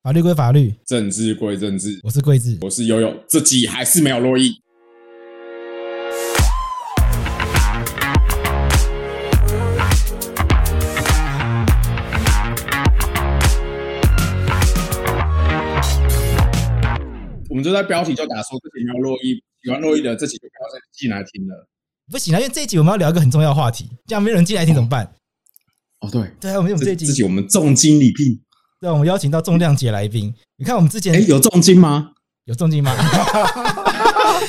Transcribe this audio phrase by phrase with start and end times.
[0.00, 1.98] 法律归法律，政治归政治。
[2.04, 3.12] 我是桂智，我是悠悠。
[3.28, 4.52] 这集还是没有络绎。
[17.50, 21.68] 我们就在标题就打说这集没有络绎，喜欢络绎的这集就不要再进来听了。
[22.08, 25.12] 不行啊，因为这一集我们要聊一个很重要的话题，这样没人进来听怎么办？
[25.98, 28.40] 哦，对，对啊，我们这集这集我们重金礼聘。
[28.80, 30.32] 对，我们邀请到重量级来宾。
[30.56, 32.12] 你看，我们之前哎，有重金吗？
[32.44, 32.94] 有重金吗？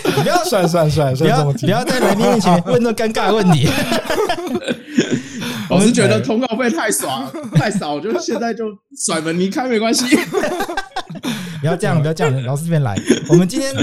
[0.06, 3.68] 你不要算算算，不要不要在来宾面前问那尴尬的问题。
[5.70, 8.66] 我是觉得通告费太少 太少，我就现在就
[9.06, 10.04] 甩门离开没关系。
[11.62, 12.96] 不要这样，不要这样，老师这边来。
[13.30, 13.76] 我们今天，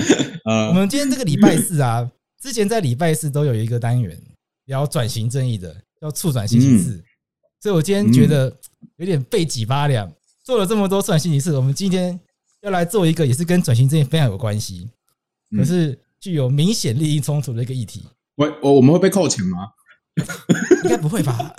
[0.44, 2.08] 呃，我们今天这个礼拜四啊，
[2.40, 4.16] 之前在礼拜四都有一个单元
[4.66, 7.02] 聊转型正义的，叫促转星期四。
[7.60, 8.52] 所以我今天觉得
[8.96, 10.10] 有点背脊发凉。
[10.46, 12.20] 做了这么多转型仪式，我们今天
[12.60, 14.88] 要来做一个也是跟转型正义非常有关系，
[15.50, 18.06] 可是具有明显利益冲突的一个议题。
[18.36, 19.70] 我我我们会被扣钱吗？
[20.84, 21.52] 应该不会吧？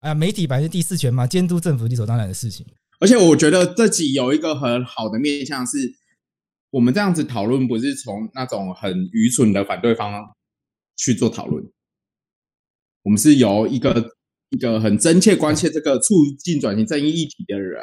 [0.00, 2.66] 哎 呀，媒体本来是第四权嘛，监督政府理所当然的事情。
[3.00, 5.78] 而且我觉得这集有一个很好的面向，是
[6.68, 10.12] 我们这样子讨论，不是从那种很愚蠢的反对方
[10.96, 11.64] 去做讨论，
[13.04, 14.16] 我们是由一个。
[14.52, 17.82] 一个很真切关切这个促进转型正义议题的人，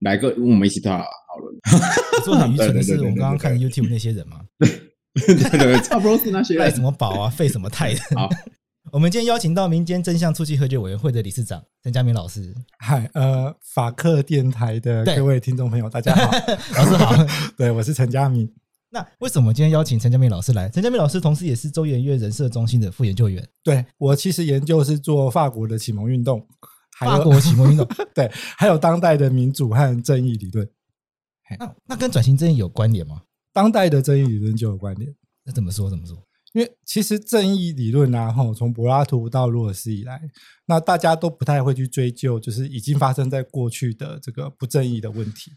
[0.00, 2.22] 来跟我们一起讨讨论。
[2.22, 4.40] 说很愚蠢的是，我们刚刚看 YouTube 那些人吗？
[4.58, 6.62] 对对对，差不多是那些人。
[6.62, 8.00] 赖什么宝啊，费什么泰的。
[8.14, 8.28] 好，
[8.92, 12.54] 我们今天邀请到民间真相促进和解委员会的理事长陈嘉铭老师。
[12.78, 16.30] 嗨，呃，法克电台的各位听众朋友，大家好，
[16.76, 17.26] 老师好。
[17.56, 18.52] 对，我是陈嘉铭。
[18.94, 20.68] 那为什么今天邀请陈嘉明老师来？
[20.68, 23.44] 陈嘉明老师同时也是周研院人社中心的副研究员。
[23.64, 26.46] 对，我其实研究是做法国的启蒙运动，
[27.00, 27.84] 法国启蒙运动，
[28.14, 30.64] 对，还有当代的民主和正义理论。
[31.58, 33.22] 那那跟转型正义有关联吗？
[33.52, 35.12] 当代的正义理论就有关联。
[35.44, 35.90] 那怎么说？
[35.90, 36.16] 怎么说？
[36.52, 40.22] 因为其实正义理论啊，吼，从柏拉图到罗尔斯以来，
[40.66, 45.50] 那大家都不太会去追究，就是已经发生在过去的这个不正义的问题。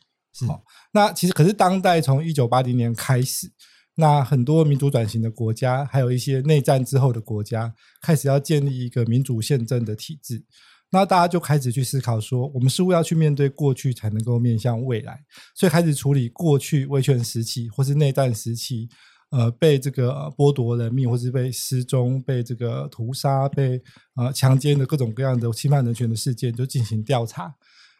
[0.45, 0.61] 好，
[0.91, 3.51] 那其实可是当代从一九八零年开始，
[3.95, 10.43] 那很多民主转型的国家，还有一些内战之后的国家，开始要建立一个民主宪政的体制。
[10.89, 15.19] 那大家就开始去思考说，我们似乎要去面对过去，才能够面向未来，
[15.53, 18.87] 所以开始处理过去威权时期或是内战时期，
[19.31, 23.81] 呃，被这个剥夺人命，或是被失踪、被这个屠杀、被
[24.15, 27.53] 呃强奸的各种各样的侵犯人权的事件，就进行调查。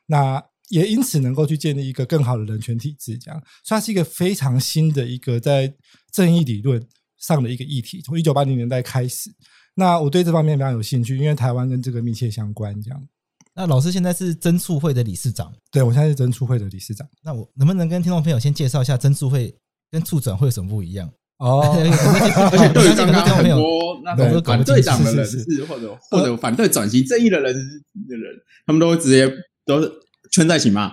[0.06, 5.74] 那也因此能够去建立一个更好的人权体制，这样，所以它是一个非常新的一个在
[6.12, 6.86] 正义理论
[7.18, 8.02] 上的一个议题。
[8.02, 9.30] 从一九八零年代开始，
[9.76, 12.80] 那我对这方面非常有兴趣，因为台湾跟这个密切相关。
[12.82, 13.08] 这样，
[13.56, 17.08] 那老师现在是真促会的理事长，对，我现在是真促会的理事长。
[17.24, 19.56] 那我能不能跟听众朋友先介绍一下真促会
[19.90, 21.10] 跟促转会有什么不一样？
[21.38, 28.36] 哦，而且对于刚刚很多那种反对党的人士，或者或者反对转型正义的人的人，
[28.66, 29.32] 他们都会直接
[29.66, 29.90] 都是。
[30.32, 30.92] 圈在一起嘛？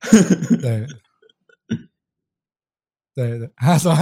[0.60, 0.86] 对，
[3.14, 3.96] 对对， 他说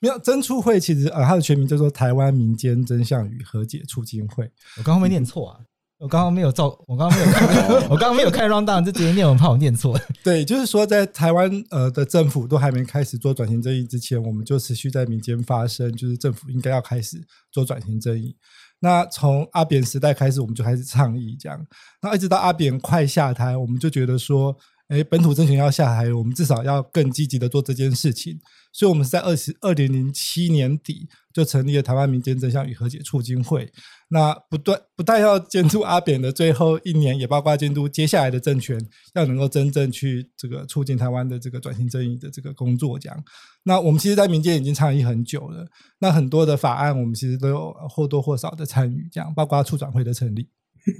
[0.00, 4.44] 没有真促会，其实呃，它的全名叫做台湾民间真相与和解促进会。
[4.76, 5.60] 我刚刚没念错啊，
[5.98, 9.98] 我刚刚没有照，我刚刚没有看，我刚刚没有看 rundown，就直接念，我怕我念错。
[10.22, 17.18] 对，就是说在台湾呃的政府都还没开始做转型正义之前，我们就持续在民间发声，就是政府应该要开始
[17.50, 18.36] 做转型正义。
[18.80, 21.66] 那从阿扁时代开始，我们就开始倡议这样，
[22.02, 24.56] 那一直到阿扁快下台，我们就觉得说，
[24.90, 28.38] 诶，本土政权要下台，我们至少要更积极的做这件事情。
[28.72, 33.68] 所以，我们是在二十二零零七年底就成立了台湾民间真相与和解促进会。
[34.08, 38.80] 那不断不但要监督阿扁的最后一年，也包括监督接下来的政权，
[39.14, 42.98] 要能够真正去这个促进台湾的这个转型正义的这个工作。
[42.98, 43.24] 这样，
[43.64, 45.66] 那我们其实，在民间已经倡议很久了。
[46.00, 49.08] 那很多的法案，我们其实都有或多或少的参与。
[49.12, 50.48] 这样，包括促转会的成立。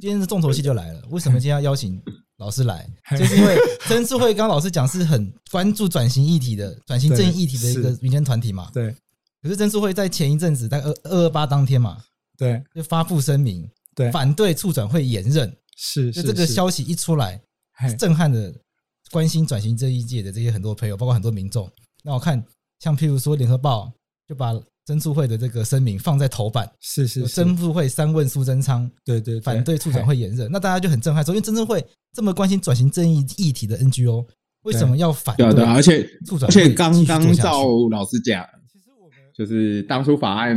[0.00, 2.00] 今天是重头戏就来了，为什么今天要邀请
[2.40, 2.88] 老师来？
[3.16, 3.56] 就是因为
[3.86, 8.68] 真促会刚刚老师讲是很关注转型议题的、转型正义议题的一个民间团体嘛。
[8.72, 8.92] 对。
[9.42, 12.02] 可是真促会在前一阵子在二二二八当天嘛，
[12.36, 15.54] 对，就发布声明，对，反对促转会延任。
[15.76, 16.10] 是。
[16.10, 17.40] 就这个消息一出来，
[17.98, 18.54] 震撼的
[19.10, 21.70] 关心转型正义界的这些很多朋友，包括很多民众。
[22.02, 22.42] 那我看，
[22.80, 23.90] 像譬如说，联合报
[24.28, 24.52] 就把
[24.86, 30.50] 曾促会的这个声明放在头版，是是，是，曾促会三问苏贞昌，对对，对，反对促转会延任。
[30.50, 34.26] 那大家就很震撼，说因为曾促会这么关心转型正义议题的 NGO，
[34.62, 35.46] 为什么要反对？
[35.46, 36.08] 而且
[36.42, 40.56] 而且刚刚赵老师讲，其实我们就是当初法案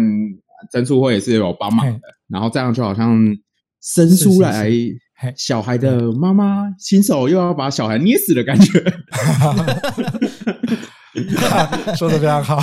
[0.71, 3.21] 曾促会也是有帮忙的，然后这样就好像
[3.81, 4.71] 生出来
[5.37, 8.83] 小孩的妈妈亲手又要把小孩捏死的感觉。
[11.95, 12.59] 说的非常好，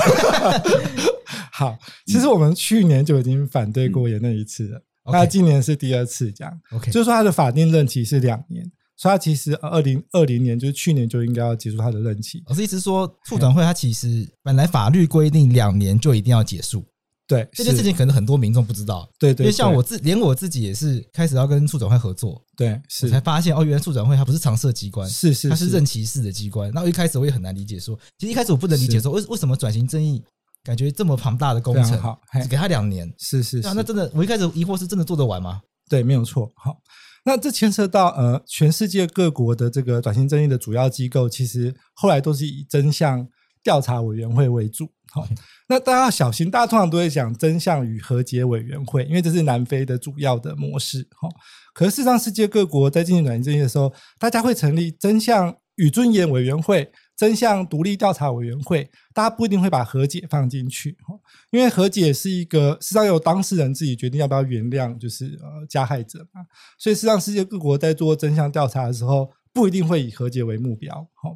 [1.53, 1.79] 好。
[2.07, 4.83] 其实我们去年就已经反对过也那一次了，
[5.13, 6.61] 那、嗯、今年是第二次，这样。
[6.73, 8.65] OK，就是说他的法定任期是两年，
[8.97, 12.43] 所以他其实二零二零年就是去年就应该要结束他的任期。
[12.47, 16.85] 我是意思说，促转会他其实本来法律规定两年就一定要结束。
[17.31, 19.09] 对这件事情，可能很多民众不知道。
[19.17, 26.73] 对，因为像我自连我自己也是开始要跟促转会合作，对，是才发现哦，原来促转会它不是常设机关，是是，是，它是任期式的机关。
[26.75, 30.21] 那我一开始我也很难理解说，说其实一开始我不能理解说为为什么转型正义
[30.65, 35.61] 感觉这么庞大的工程，好，只给他两年，是是，是，那真的我一开始疑惑是真的做得完吗？
[35.89, 36.51] 对，没有错。
[36.57, 36.77] 好，
[37.25, 43.25] 那这牵涉到呃，全世界各国的这个转型正义的主要机构，其实后来都是以真相
[43.63, 44.91] 调查委员会为主。
[45.13, 45.27] 好，
[45.69, 51.03] 那大家要小心，大家通常都会讲真相与和解委员会，因为这是南非的主要的模式。
[51.21, 51.29] 哈，
[51.75, 60.97] 可是事实上，世界各国在进行转型正义的时候，大家会成立真相与尊严委员会、真相独立调查委员会，大家不一定会把和解放进去。
[61.03, 61.19] 哈，
[61.51, 66.43] 因为和解是一个实际上由当事人自己决定要不要原谅，就是呃加害者嘛。
[66.79, 70.95] 所以事实上，世界各国在做真相调查的时候，不一定会以和解为目标。
[71.15, 71.31] 哈，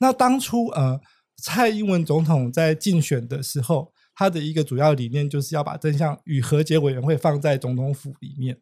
[0.00, 1.00] 那当初呃。
[1.36, 8.58] 蔡英文总统在竞选的时候，他的一个主要理念就是要把真相与和解委员会放在总统府里面。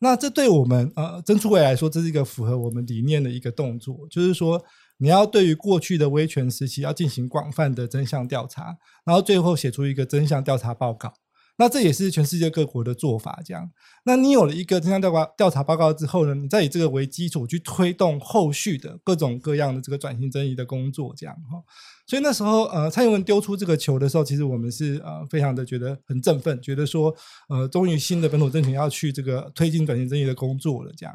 [0.00, 4.62] 那这对我们呃曾出伟来说，这是一个符合我们理念的一个动作，就是说
[4.98, 11.12] 你要对于过去的威权时期要进行广泛的真相调查，然后最后写出一个真相调查报告。
[11.60, 13.70] 那这也是全世界各国的做法，这样。
[14.04, 21.62] 那你有了一个真相调查调查报告之后呢，你再以这个为基础去推动后续的各种各样的这个转型正义的工作，这样哈。
[22.06, 27.14] 所以那时候，呃，蔡英文丢出这个球的时候，其实我们是呃非常的觉得很振奋，觉得说，
[27.50, 31.14] 呃，终于新的本土政权要去这个推进转型正义的工作了，这样。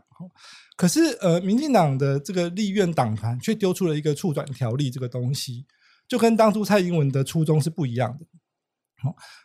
[0.78, 5.66] 可是，呃，民进党的这个立院党团却丢出了一个促转条例这个东西，
[6.08, 8.26] 就跟当初蔡英文的初衷是不一样的。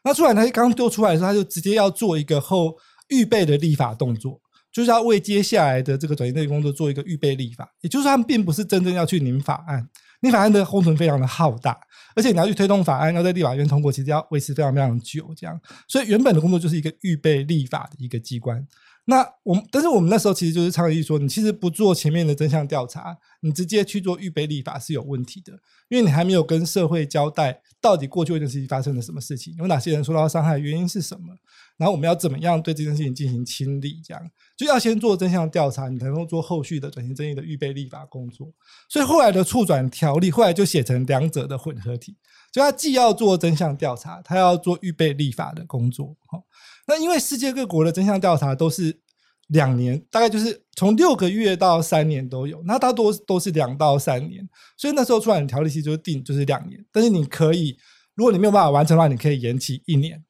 [0.04, 2.74] 那出来他刚丢出来的时候，他就直接要做一个后
[3.08, 4.40] 预备的立法动作，
[4.72, 7.68] 就是要为接下来的这个转型正义工作做一个预备立法。
[7.80, 9.88] 也就是，他们并不是真正要去拟法案，
[10.22, 11.78] 拟法案的工程非常的浩大，
[12.14, 15.32] 而且你要去推动法案，要在立法院通过，其实要维持非常非常久。
[15.36, 18.66] 这样，所以原本的工作就是一个预备立法的一个机关。
[19.10, 25.52] 那我们，但是我们那时候其实就是倡议说，你其实不做前面的真相调查，你直接去做预备立法是有问题的，
[25.88, 31.34] 因为你还没有跟社会交代到底过去这件事情发生了什么事情，有哪些人受到伤害，原因是什么，
[31.76, 38.52] 然后我们要怎么样对这件事情进行清理，这样就要先做真相调查，你才能够做后续的转型正义的预备立法工作。
[38.88, 42.16] 所以后来的促转条例后来就写成两者的混合体，
[42.52, 46.42] 就他既要做真相调查，他要做预备立法的工作，哈。
[46.86, 49.00] 那因为世界各国的真相调查都是
[49.48, 57.76] 两年，大概就是从六个月到三年都有，那大多都是两到三年，所以那时候出来的条例其实就定就是两年，但是你可以，
[58.14, 60.20] 如果你没有办法完成的话，你可以延期一年，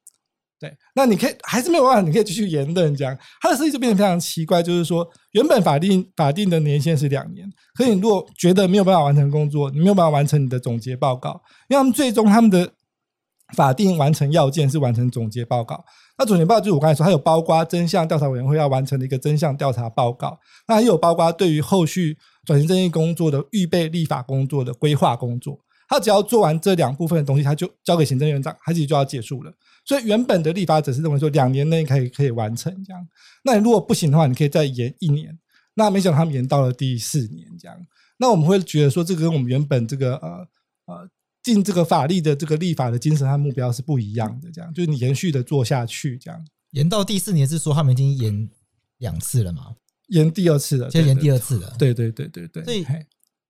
[0.60, 12.70] 对，那你可以还是没有办法，你可以继续延任这样，他的设计就变得非常奇怪，就是说原本法定法定的年限是两年，可你如果觉得没有办法完成工作，你没有办法完成你的总结报告，因为他们最终他们的
[13.56, 15.82] 法定完成要件是完成总结报告。
[16.18, 20.38] 那总结报告就是我刚才说，它有包括真相调查委员会要完成的一个真相调查报告，
[20.68, 25.58] 那还有包括对于后续转型正义工作的预备立法工作的规划工作。
[25.88, 29.52] 他只要做完这两部分的东西，他就交给行政院长，他自己就要结束了。
[29.90, 33.08] 所以原本的立法者是认为说两年内可以可以完成这样。
[33.42, 35.36] 那你如果不行的话，你可以再延一年。
[35.74, 37.76] 那没想到他们延到了第四年这样。
[38.18, 40.46] 那我们会觉得说，这个跟我们原本这个呃
[40.86, 41.10] 呃。
[41.42, 46.38] 进这个法律的这个立法的精神和目标是不一样的，这样就是你延续的做下去，这样
[46.72, 48.46] 延到第四年是说他们已经延
[48.98, 49.74] 两次了吗？
[50.08, 51.74] 延第二次了，现在延第二次了。
[51.78, 52.62] 对对对对对。
[52.62, 52.84] 所以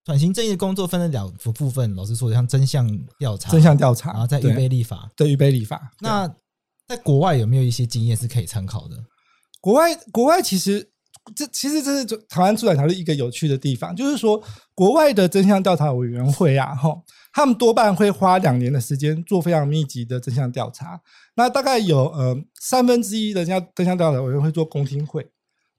[0.04, 2.88] 转型正义的工作分了两个部分，老师说，像真相
[3.19, 5.92] 调查、真相调查，然后再预备立法，对，预备立法。
[6.00, 6.26] 那
[6.88, 8.97] 在国外有没有一些经验是可以参考的？
[9.61, 10.90] 国外国外其实
[11.37, 14.42] 这其实这是台湾促转条例一个有趣的地方，就是说
[14.75, 17.02] 国外的真相调查委员会啊，哈。
[17.33, 21.00] 他们多半会花两年的时间做非常密集的真相调查。
[21.37, 25.25] 那大概有呃三分之一的真相真相调查委员会做公听会，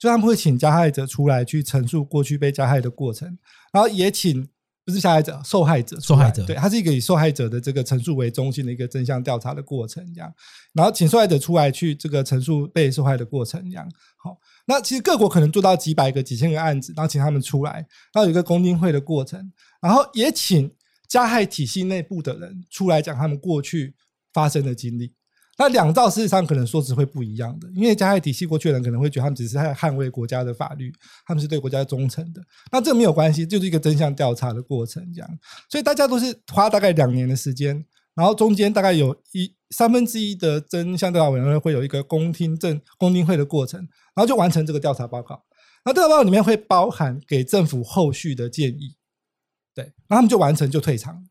[0.01, 3.37] 就他们会请加害者出来去陈述过去被加害的过程，
[3.71, 4.49] 然后也请
[4.83, 10.33] 不是加害者，受害者，受害者，对，他是一个以受害者的这个陈述为中心的一个真相调查的过程，这样，
[10.73, 17.73] 然后请受害者出来去这个陈述被受害的过程，这样，好，那其实各国可能做到几百个、几千个案子，然后请他们出来，
[18.11, 20.73] 然后有一个公听会的过程，然后也请
[21.07, 23.93] 加害体系内部的人出来讲他们过去
[24.33, 25.13] 发生的经历。
[25.57, 30.91] 那两造事实上可能说辞会不一样的，因为加害体系过去的人可能会觉得他们只是在捍卫国家的法律，
[31.25, 32.41] 他们是对国家忠诚的。
[32.71, 35.29] 那这没有关系，就是一个真相调查的过程，这样。
[35.69, 43.79] 所以大家都是花大概两年的时间，然后中间大概有一三分之一的真相调查委员会会有一个公听证、公听会的过程，
[44.15, 45.43] 然后就完成这个调查报告。
[45.85, 48.95] 那调查报告里面会包含给政府后续的建议，
[49.75, 51.23] 对，然后他们就完成就退场，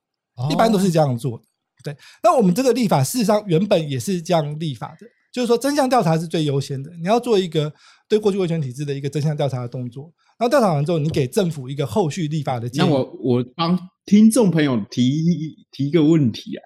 [0.51, 1.45] 一般都是这样做的。
[1.83, 7.73] 对，那我们这个立法事实上原本也是这样立法的，就是说真相调查是最优先的，你要做一个
[8.09, 12.89] 对过去威权体制的一个真相调查的动作，然后调查完之后，你给政府一个后续立法的建议。
[12.89, 16.63] 那我我帮听众朋友提提一个问题啊，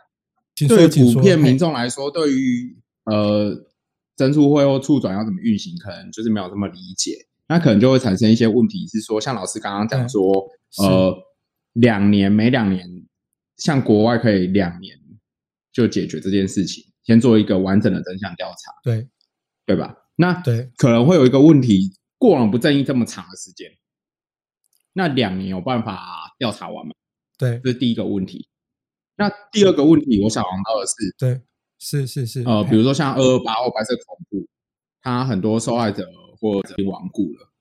[0.55, 3.55] 请说，对普遍民众来说，对于呃
[4.17, 7.13] 增速会或促转要怎么运行，可能就是没有这么理解，
[7.49, 10.23] 那可能就会产生一些问题，是说像老师刚刚讲说，
[10.79, 11.15] 呃，
[11.75, 12.89] 两年每两年，
[13.59, 14.97] 像国外可以两年。
[15.75, 19.07] 就解决这件事情，先做一个完整的真相调查，对
[19.67, 19.95] 对吧？
[20.15, 23.77] 那对可能会有一个问题，过往不正义这么长的时间，
[24.93, 26.93] 那两年有办法调查完吗？
[27.37, 28.49] 对，这是第一个问题。
[29.17, 31.43] 那第二个问题，我想问到的是，对，
[31.81, 34.47] 是是是，呃，比如说像二二八或白色恐怖，
[35.03, 36.09] 它很多受害者
[36.41, 37.53] 或者亡故了，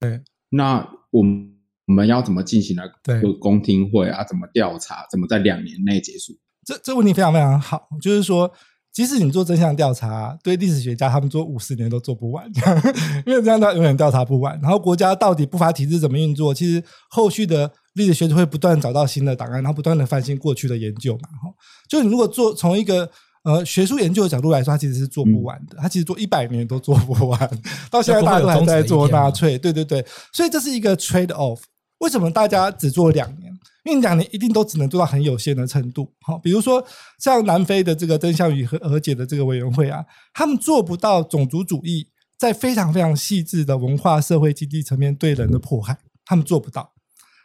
[0.00, 2.82] 对，那我们我们要怎么进行呢？
[3.04, 5.06] 对，公听会啊，怎么调查？
[5.08, 6.36] 怎么在两年内结束？
[6.66, 8.50] 这这问题非常非常好，就是说，
[8.92, 12.44] 即使你做真相调查，对历史学家他们做五十年都做不完，
[13.24, 14.58] 因为这样他永远调查不完。
[14.60, 16.52] 然后国家到底不法体制怎么运作？
[16.52, 21.28] 其实后续的历史学者会不断找到新的档案，然后不断的翻新过去的研究嘛。
[21.40, 21.54] 哈，
[21.88, 23.08] 就你如果做从一个
[23.44, 25.76] 呃学术研究的角度来说，它其实是做不完的。
[25.80, 27.38] 它其实做一百年都做不完，
[27.92, 29.56] 到现在大家都还在做纳粹。
[29.56, 31.60] 对对对，所以这是一个 trade off。
[31.98, 33.52] 为什么大家只做两年？
[33.84, 36.12] 因为两年一定都只能做到很有限的程度。
[36.20, 36.84] 好，比如说
[37.20, 46.92] 像南非的这个真相与和和解的这个委员会啊，他们做不到种族主义在非常非常细致的文化、社会、经济层面对人的迫害，他们做不到。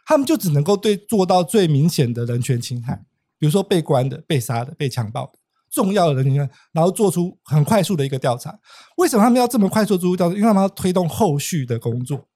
[0.04, 2.96] 他们就只能够对做到最明显的人权侵害，
[3.38, 5.32] 比如说被关的、被杀的、被强暴的
[5.70, 8.58] 重要的人权，然后做出很快速的一个调查。
[8.96, 10.34] 为什么他们要这么快速做出调查？
[10.34, 12.28] 因为他们要推动后续的工作。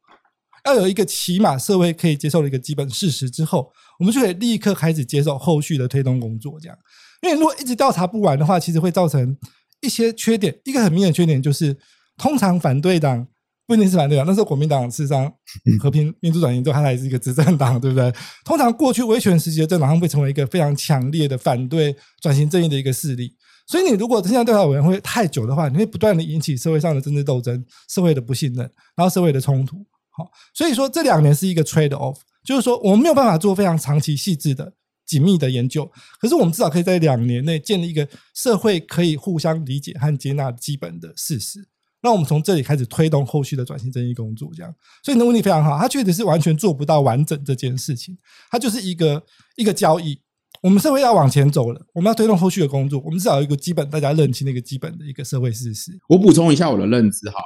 [0.66, 6.58] 要有一个起码社会可以接受的一个基本事实之后，我们就可以立刻开始接受后续的推动工作。
[6.60, 6.76] 这样，
[7.22, 9.36] 因为如果一直调查不完的话，其实会造成
[9.80, 10.54] 一些缺点。
[10.64, 11.74] 一个很明显的缺点就是，
[12.18, 13.26] 通常反对党
[13.66, 15.32] 不一定是反对党，那时候国民党事实上
[15.80, 18.12] 和平民主转型之后，它还是一个执政党，对不对？
[18.44, 23.32] 通常过去威权时期的政党，它会成为一个非常强烈的反对转型正义的一个势力。
[23.68, 29.84] 所以，你如果真相调查委员会太久的话，你会不断的引起社会上的政治斗争、社会的不信任，然后社会的冲突。
[30.16, 34.72] 好，所以说这两年是一个 trade off，就是说我们没有办法做非常长期、细致的、
[35.04, 41.68] 紧密的研究，可是我们至少可以在两年内建立一个社会可以互相理解和接纳基本的事实。
[42.02, 44.72] 那我们从这里开始推动后续的转型正义工作，这样。
[45.02, 48.16] 所以你的问题非常好，它确实是完全做不到完整这件事情，
[48.50, 49.22] 它就是一个
[49.56, 50.18] 一个交易。
[50.62, 55.92] 我们社会要往前走了，我们要推动后续的工作，我们至少有一个基本大家认清的一个基本的一个社会事实。
[56.08, 57.40] 我补充一下我的认知哈。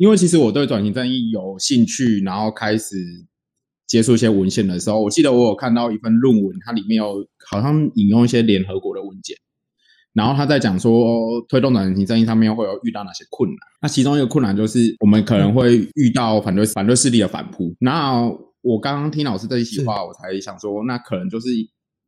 [0.00, 2.96] 因为其实我对转型正义有兴趣，然后开始
[3.86, 9.36] 接触一些文献的时候，我记得我有看到一份论文，它里面有好像引用一些联合国的文件，
[10.14, 11.04] 然后他在讲说
[11.50, 13.58] 推动转型正义上面会有遇到哪些困难。
[13.82, 17.76] 那其中一个困难就是我们可能会遇到反对反对势力的反扑。
[17.78, 18.26] 那
[18.62, 21.48] 我刚刚听老师这一席话，我才想说，那可能就是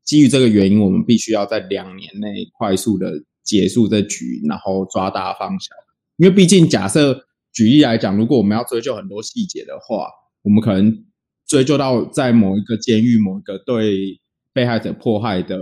[0.02, 3.12] 基于这个原因，我们必须要在两年内快速的
[3.44, 5.74] 结束这局，然后抓大放小。
[6.16, 7.26] 因为毕竟假设。
[7.52, 10.08] 举例来讲，如果我们要追究很多细节的话，
[10.42, 11.04] 我们可能
[11.46, 14.20] 追究到在某一个监狱、某一个对
[14.52, 15.60] 被害者迫害的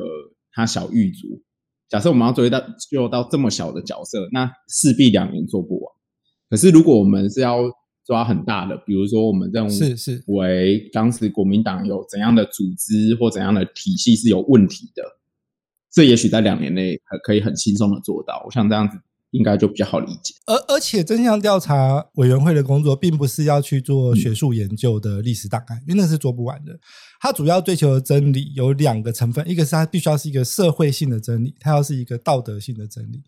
[0.52, 1.42] 他小狱卒。
[1.88, 5.92] 假设我们要追到追到这么小的角色，那势必两年做不完。
[6.48, 7.62] 可是如果我们是要
[8.06, 15.02] 抓很大的，比如说我们认为是是为当时国民党有怎样的组织或怎样的体系是有问题的，
[15.92, 18.40] 这也许在两年内可以很轻松的做到。
[18.46, 18.96] 我想这样子。
[19.30, 20.34] 应该就比较好理解。
[20.46, 26.78] 而而且，真相调查委员会的工作，并不是要去做学术研究的历史档案，因为那是做不完的。
[27.20, 33.22] 它主要追求的真理有两个成分，一个是它必须要是一个社会性的真理，它要是一个道德性的真理。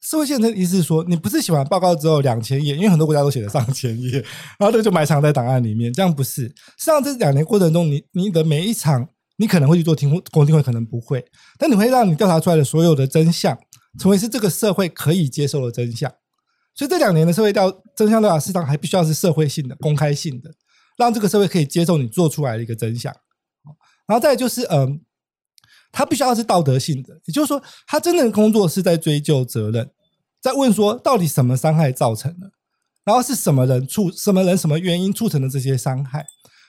[0.00, 4.10] 社会性的意思是说，你不是写完报告之后两千页，因为很多国家都写了上千页，
[4.58, 6.42] 然后这个就埋藏在档案里面，这样不是。
[6.42, 11.24] 实际上这两年过程中，你你的每一场，你可能会去做听公听会，可能不会，
[11.56, 13.56] 但你会让你调查出来的所有的真相，
[13.98, 16.10] 成为是这个社会可以接受的真相。
[16.74, 20.50] 所以这两年的社会调真相调查市场还必须要是社会性的、公开性的，
[20.96, 23.14] 让这个社会可以接受你做出来的一个真相。
[24.06, 25.00] 然后再就是，嗯。
[25.94, 29.90] 他必须要是道德性的，也就是说，他真正的工作是在追究责任，
[30.40, 32.50] 在问说到底什么伤害造成的，
[33.04, 36.24] 然后是什么人促什么人什么原因促成的这些伤害，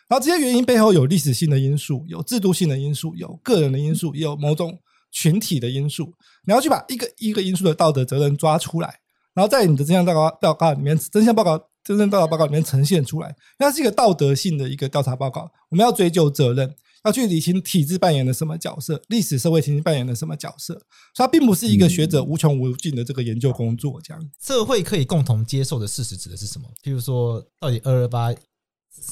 [0.09, 4.77] 然后这些原因背后有历史性的因素，有制度性的因素，有个人的因素，也有某种
[5.09, 6.13] 群体的因素。
[6.45, 8.99] 你要去把一个一个因素的道德责任抓出来，
[9.33, 16.75] 然后在你的真相报告报告里面，真相报告真正报告报告里面呈现出来，那是一个道德性的一个调查报告，我们要追究责任。
[17.05, 20.73] 要去理清体制扮演了什么角色，历史社会情境扮演了什么角色，
[21.13, 23.99] 所以它并不是一个学者无穷无尽的这个研究工作。
[24.01, 26.65] 这样，社会可以共同接受的事实指的是什么？
[26.81, 28.33] 譬如说，到底二二八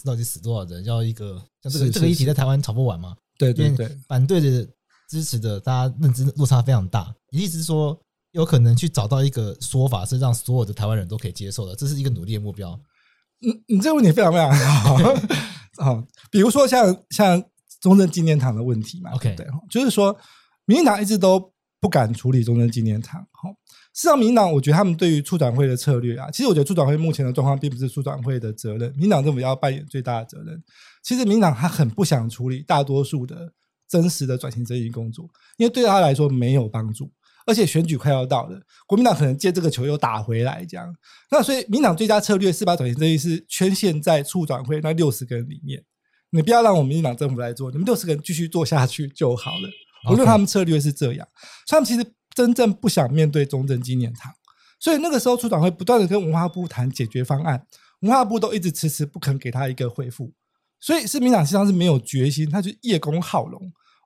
[0.05, 0.85] 到底死多少人？
[0.85, 3.13] 要一个像这个这个议题在台湾吵不完吗？
[3.37, 4.65] 对对对，反对的、
[5.11, 7.13] 支持的，大家认知落差非常大。
[7.31, 7.99] 意思是说，
[8.31, 12.79] 有可能去找到一个说法，是让所有的台湾人都可以接受的，这是一个努力的目标。
[13.41, 14.97] 嗯，你这个问题非常非常好。
[15.83, 17.43] 好，比如说像像。
[17.79, 20.15] 中正纪念堂的问题嘛，OK，对，就是说，
[20.65, 23.19] 民进党一直都不敢处理中正纪念堂。
[23.31, 23.49] 哈，
[23.91, 30.63] 事实上，民进党我觉得他们对于促转会的策略啊，其实我觉得促转会目前的状况并不是促转会的责任，民进党政府要扮演最大的责任。
[31.01, 33.51] 其实，民进党他很不想处理大多数的
[33.91, 37.11] 真实的转型正义工作，因为对他来说没有帮助，
[37.45, 38.57] 而且选举快要到了，
[38.87, 40.95] 国民党可能借这个球又打回来，这样。
[41.29, 45.83] 那所以，民党最佳策略是把转型正义是圈限在促转会那六十个人里面。
[46.29, 49.69] 你不要让我们民进党政府来做，你们六十个人继续做下去就好了。
[50.09, 51.27] 无论他们策略是这样，
[51.67, 54.31] 所以他们其实真正不想面对中正纪念堂。
[54.79, 57.67] 所以那个时候，促转会不断的跟文化部谈解决方案，
[57.99, 60.31] 文化部都一直迟迟不肯给他一个回复。
[60.79, 63.61] 所以是民党实际上是没有决心，他就叶公好龙。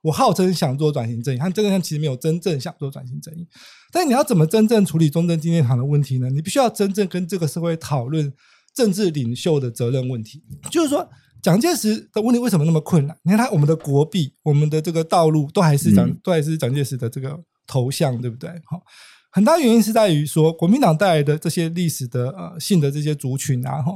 [0.06, 3.46] 我号称想做转型正义，他真正其实没有真正想做转型正义。
[3.92, 6.30] 但是你要怎么真正处理中正纪念堂的问题呢？
[6.30, 8.32] 你必须要真正跟这个社会讨论
[8.74, 11.08] 政治领袖的责任问题，就是说。
[11.42, 13.16] 蒋介石的问题为什么那么困难？
[13.22, 17.38] 你看他，我们的国币、我们的这个道路都还是蒋，嗯、都还是蒋介石的这个
[17.68, 18.50] 头像，对不对？
[18.64, 18.82] 好，
[19.30, 23.92] 很大原因是在于说，国民党带来的这些历史的呃性的这些族群啊，哈，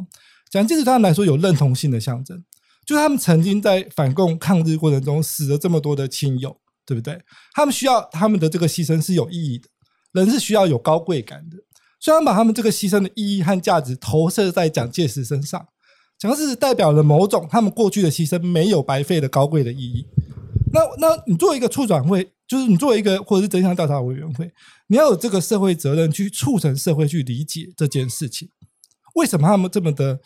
[0.48, 2.40] 蒋介石对他们来说有认同性的象征，
[2.90, 7.16] 就是他们曾经在反共抗日过程中死了这么多的亲友，对不对？
[7.54, 9.68] 他们需要他们的这个牺牲是有意义的，
[10.14, 11.56] 人是需要有高贵感的，
[12.00, 15.64] 虽然把他们这个牺牲的意义和价值投射在蒋介石身上。
[16.18, 20.04] 讲的是代表了某种他们过去的牺牲没有白费的高贵的意义。
[20.72, 24.50] 那那你作为一个促转会，就是你作为一个或者是真相调查委员会，
[24.88, 28.48] 你要有这个社会责任去促成社会去理解这件事情。
[29.14, 30.18] 为什么他们这么的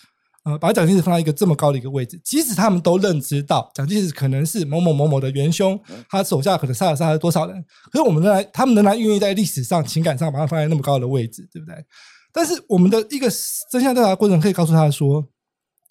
[0.45, 2.21] 呃把蒋介石放在一个这么高的一个位置？
[2.25, 5.79] 即使他们都认知到蒋介石可能是某某某某的元凶，
[6.09, 11.75] 他手下可能杀了杀了多少人，可是我们仍然他们仍然愿意在历史上情感上把他放在那么高的位置，对不对？
[12.33, 13.29] 但是我们的一个
[13.71, 15.29] 真相调查过程可以告诉他说。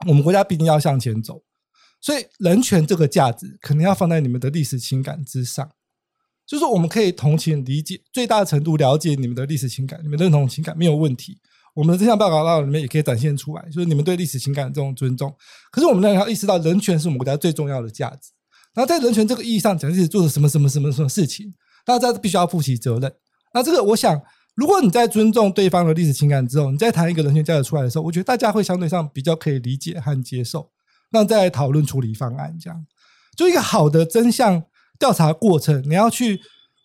[0.06, 1.42] 我们国家必定要向前走，
[2.02, 5.70] 所以人权这个价值可能要放在你们的历史情感之上。
[6.46, 11.38] 就是我们可以同情、理解，最大程度了解你们的历史情感，你们认同情感没有问题。
[11.74, 15.34] 我们的真相报告里面也可以展现出来，就是你们对历史情感的这种尊重。
[15.72, 18.32] 可是我们仍然要意识到，人权是我们国家最重要的价值。
[18.74, 21.54] 然后在人权这个意义上，蒋介石做了什么什么什么什么事情，
[21.86, 23.14] 大家必须要负起责任。
[23.54, 24.22] 那这个，我想。
[24.56, 30.70] 如果你在尊重对方的历史情感之后，你再谈一个人权价值出来的时候，我觉得大家会相对上比较可以理解和接受，
[31.12, 32.56] 那再来讨论处理方案。
[32.62, 32.86] 这样，
[33.36, 34.64] 就一个好的真相
[35.00, 36.40] 调查过程，你要去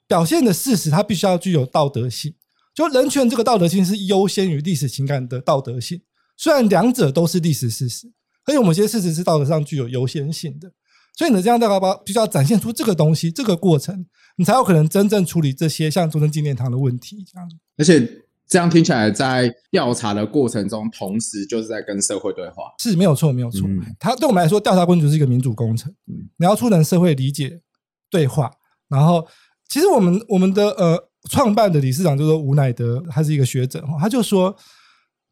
[0.06, 2.32] 表现的事实，它必须要具有道德性。
[2.78, 6.00] 就人权这个道德性是优先于历史情感的道德性，
[6.36, 8.06] 虽然两者都是历史事实，
[8.44, 10.70] 可是有某些事实是道德上具有优先性的。
[11.16, 14.06] 所以你的这样调查包必须要展现出这个东西，这个过程。
[14.36, 17.50] 你才有可能真正处理这些像中正纪念堂的问题，这样。
[17.76, 18.08] 而且
[18.46, 23.66] 这样听起来，在调查的过程中，同时就是在跟社会对话，是没有错，没有错。
[23.66, 25.92] 嗯、它对我们来说，调查工作是一个民主工程。
[26.06, 27.60] 嗯、你要促成社会理解、
[28.08, 28.52] 对话。
[28.88, 29.26] 然后，
[29.68, 34.56] 其实我们我们的呃创办的理事长就是吴乃德，他是一个学者，他就说，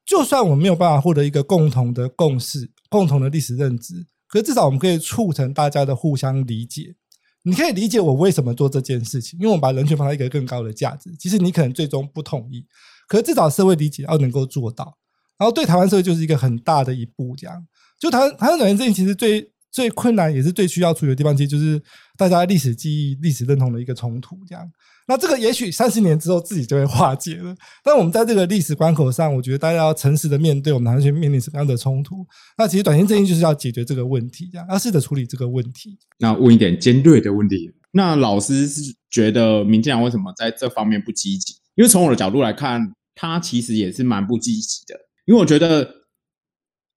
[0.04, 6.94] 就算我们没有办法获得一个共同的共识、共同的历史认知，可是至少我们可以促成大家的互相理解。
[7.42, 11.14] 你可以理解我为什么做这件事情，因为我们把人权放在一个更高的价值。
[11.16, 12.66] 其实你可能最终不同意，
[13.06, 14.98] 可是至少社会理解要能够做到。
[15.38, 17.36] 然后对台湾社会就是一个很大的一步。
[17.36, 17.64] 这样，
[18.00, 21.80] 就台湾台湾转型正义其实最最困难也是最需要处理的地方，其实就是
[22.16, 24.36] 大家历史记忆、历史认同的一个冲突。
[24.48, 24.68] 这样，
[25.06, 27.54] 那这个也许三十年之后自己就会化解了。
[27.82, 32.26] 但我们在这个历史关口上，我觉得大家要诚实的面对，我们还是面临什么样的冲突？
[32.58, 35.98] 那其实短期正义就是要解决这个问题，这样要试着处理这个问题。
[36.18, 41.54] 那问一点尖锐的问题，那老师是觉得民进党为什么在这方面不积极？
[41.74, 44.98] 因为从我的角度来看，他其实也是蛮不积极的。
[45.26, 45.88] 因为我觉得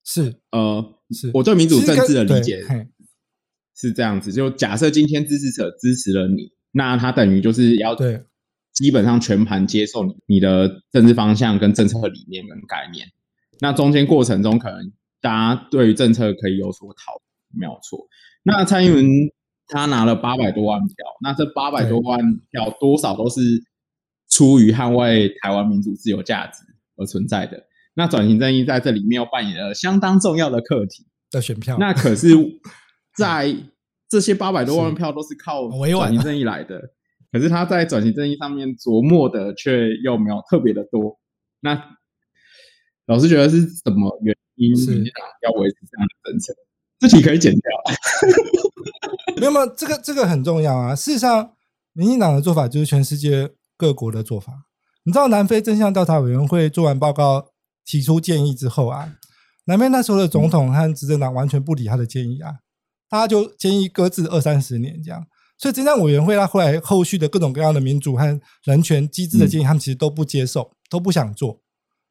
[0.06, 0.96] 是呃。
[1.12, 2.64] 是我对民主政治的理解
[3.76, 8.24] 是这样子，就假设今天支持者支持了你，那他等于就是要对
[8.74, 13.08] 基本上全盘接受你你的政治方向跟政策理念跟概念。
[13.60, 18.08] 那中间过程中，可能大家对于政策可以有所讨论，没有错。
[18.44, 19.06] 那蔡英文
[19.68, 22.20] 他拿了八百多万票，那这八百多万
[22.52, 23.42] 票多少都是
[24.30, 26.64] 出于捍卫台湾民主自由价值
[26.96, 27.66] 而存在的。
[27.96, 31.76] 那转型正义在这里面又扮演了相当重要的课题的选票。
[31.78, 32.30] 那可是，
[33.18, 33.54] 在
[34.10, 36.82] 这些八百多万票都是靠转型正义来的，
[37.32, 41.20] 可是他在转型正义上面琢磨的却又没有特别的多。
[41.62, 41.82] 那
[43.06, 44.72] 老师觉得是什么原因？
[44.72, 46.54] 民进党要维持这样的政策？
[47.00, 47.62] 这题可以剪掉。
[49.40, 50.96] 没有没有，这个这个很重要啊。
[50.96, 51.54] 事实上，
[51.94, 54.66] 民进党的做法就是全世界各国的做法。
[55.04, 57.52] 你知道，南非真相调查委员会做完报告。
[57.86, 59.16] 提出建议之后啊，
[59.66, 62.60] 南非那时候的总统和执政党完全不理他的建议啊，
[63.10, 65.26] 大家就建议搁置二三十年这样。
[65.58, 71.60] 所以真相委员会他后来后续的各种各样的民主和人权机制的建议，他们其实都不接受，都不想做。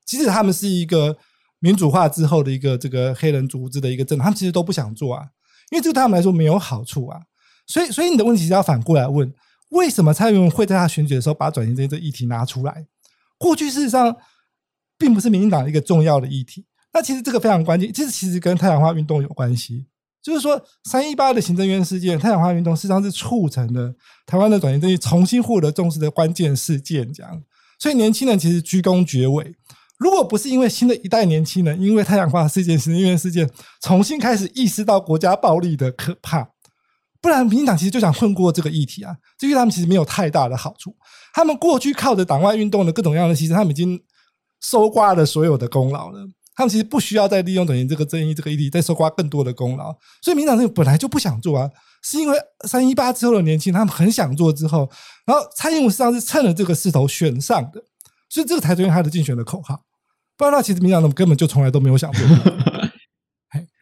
[0.04, 1.16] 即使他们是一个
[1.58, 5.28] 民主化之后的一个这个黑人组织的一个政党，他们其实都不想做啊，
[5.70, 7.22] 因为这对他们来说没有好处啊。
[7.66, 9.32] 所以，所以你的问题是要反过来问：
[9.70, 12.86] 为什么蔡英文会在他选举的时候把转型正义这议题拿出来？
[13.38, 14.16] 过去事实上。
[15.00, 16.66] 并不是民进党一个重要的议题。
[16.92, 19.86] 那其实这个非常关键，其实其实跟太阳花运动有关系。
[20.22, 23.94] 就是说，三一八的行政院事件，太阳花运动实际上是促成了
[24.26, 27.10] 台湾的转型正义重新获得重视的关键事件。
[27.12, 27.42] 这样，
[27.78, 29.54] 所以年轻人其实居功厥伟。
[29.98, 33.48] 如果不是因为新的一代年轻人，因为太阳花事件、行政院事件
[33.80, 36.48] 重新开始意识到国家暴力的可怕，
[37.20, 39.16] 不然民进党其实就想混过这个议题啊。
[39.38, 40.94] 这对他们其实没有太大的好处。
[41.32, 44.00] 他们过去靠着党外运动的各种各样的，其实他们已经。
[44.60, 46.18] 收刮了所有的功劳了，
[46.58, 51.70] 他们其实不需要再利用等于这个争议这个议题再收刮更多的功劳，所以民党政府本来就不想做啊，
[52.02, 54.90] 是因为三一八之后的年轻他们很想做之后，
[55.24, 57.80] 然后蔡英文实际上是趁着这个势头选上的，
[58.28, 59.84] 所以这个才成为他的竞选的口号，
[60.36, 62.26] 不然的话其实民进党根本就从来都没有想做。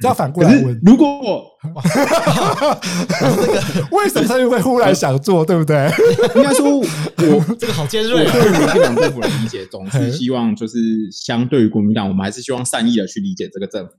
[0.06, 1.44] 这要反过来问：如果我
[3.98, 5.90] 为什么他就会忽然想做，对不对？
[6.36, 8.24] 应该说，我这个好尖锐。
[8.24, 10.78] 对民进党政府的理解，总是 希望就是
[11.10, 13.92] 相对于国民党，我们还是希望善意的去理解这个政府。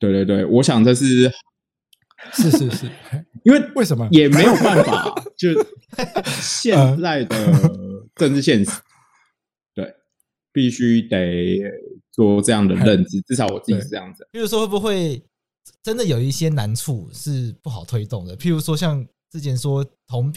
[0.00, 1.30] 对对对，我想这是
[2.32, 2.90] 是是是，
[3.44, 5.50] 因为为什么也没有办法，就
[6.40, 7.36] 现在的
[8.16, 8.72] 政治现实，
[9.74, 9.94] 对，
[10.52, 11.60] 必须得。
[12.18, 14.26] 做这样的认知， 至少我自己是这样子。
[14.32, 15.22] 比如说，会不会
[15.84, 18.36] 真的有一些难处是不好推动的？
[18.36, 20.34] 譬如说，像之前说铜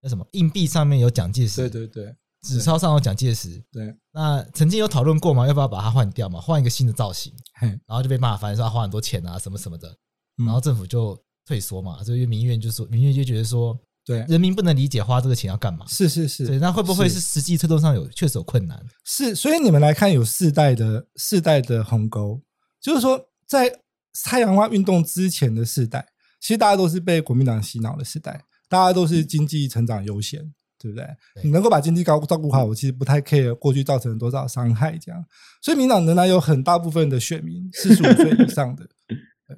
[0.00, 3.92] 那什么硬币上面有蒋介石，对对对，纸钞上有蒋介石，对。
[4.12, 5.44] 那曾经有讨论过嘛？
[5.48, 6.40] 要不要把它换掉嘛？
[6.40, 9.92] 换一个新的造型， 然后就被骂翻，说要花很多钱啊，什么什么的。
[10.36, 13.76] 然后政府就退缩嘛，所以民怨就说，民怨就觉得说。
[14.04, 15.86] 对，人民不能理解花这个钱要干嘛？
[15.88, 18.78] 是是是，对，那会不会是实际推动上有确实有困难？
[19.04, 22.42] 是，所以你们来看，有世代的世代的鸿沟，
[22.82, 23.80] 就是说，在
[24.24, 26.06] 太阳花运动之前的世代，
[26.38, 30.40] 其实大家都是被国民党洗脑的时代，大家都是经济成长优先，
[30.78, 31.04] 对不对？
[31.34, 35.24] 对，你能够把经济高照顾好，我其实不太 care 过去造成多少伤害，这样。
[35.62, 38.86] 所以民党仍然有很大部分的选民四十五岁以上的，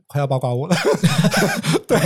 [0.06, 0.76] 快要包括我了，
[1.86, 1.98] 对。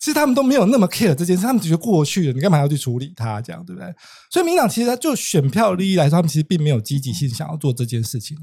[0.00, 3.40] 其实他们都没有那么 care 这件事，他们觉得过去了，你干嘛要去处理它？
[3.40, 3.94] 这样对不对？
[4.32, 8.36] 所以民党其实他就选票利益来说，他们其实并没有积极性想要做这件事情。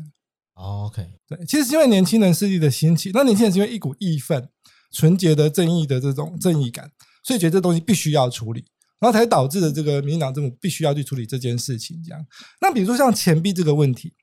[0.53, 4.47] OK，对，其实是因为年轻人势力的兴起，那年轻人是因为一股义愤、
[4.93, 6.89] 纯洁的正义的这种正义感，
[7.25, 8.63] 所以觉得这东西必须要处理，
[9.01, 12.01] 然后才导致了这个民进党政府必须要去处理这件事情。
[12.05, 12.25] 这样，
[12.61, 14.13] 那比如说像钱币这个问题，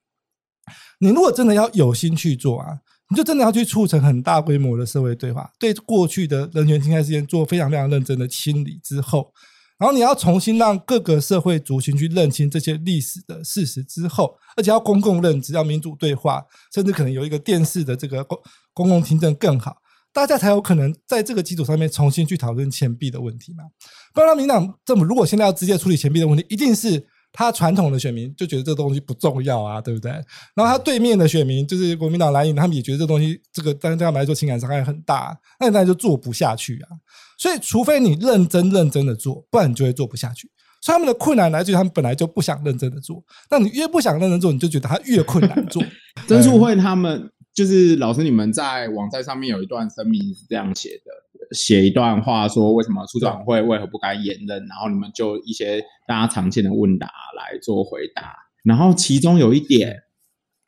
[1.01, 2.79] 你如果真的要有心去做啊。
[3.11, 9.33] 你就真的要去促成很大规模的社会对话，对过去的人权侵害事件做非常非常认真的清理之后，
[9.79, 16.43] 然后你要重新让各个社会族群去认清这些历史的事实之后，而且要公共认知，要民主对话，
[16.75, 18.39] 甚至可能有一个电视的这个公
[18.73, 19.77] 公共听证更好，
[20.13, 23.65] 大家才有可能在这个基础上面重新去讨论钱币的问题嘛。
[24.13, 30.11] 不然，民党政府如果现在要直接处理钱币的问题，一定是他传统的选民就觉得这东西不重要啊，对不对？
[30.55, 36.97] 然后他对面的选民就是国民党蓝营，他们也觉得这东西这个，但是对他们来说情感伤害很大，那那就做不下去啊。
[37.39, 40.51] 所以，除非你认真认真的做，不然你就会做不下去。
[40.81, 43.23] 所以他们的困难来自于他们本来就不想认真的做。
[43.51, 45.83] 那你越不想认真做，你就觉得他越困难做。
[46.27, 51.11] 曾促慧他们就是老师，你们在网站上面有一段声明是这样写的，
[51.53, 57.07] 写一段话说为什么处长会为何不该延任，然后你们就一些大家常见的问答
[57.37, 58.35] 来做回答。
[58.65, 59.97] 然后其中有一点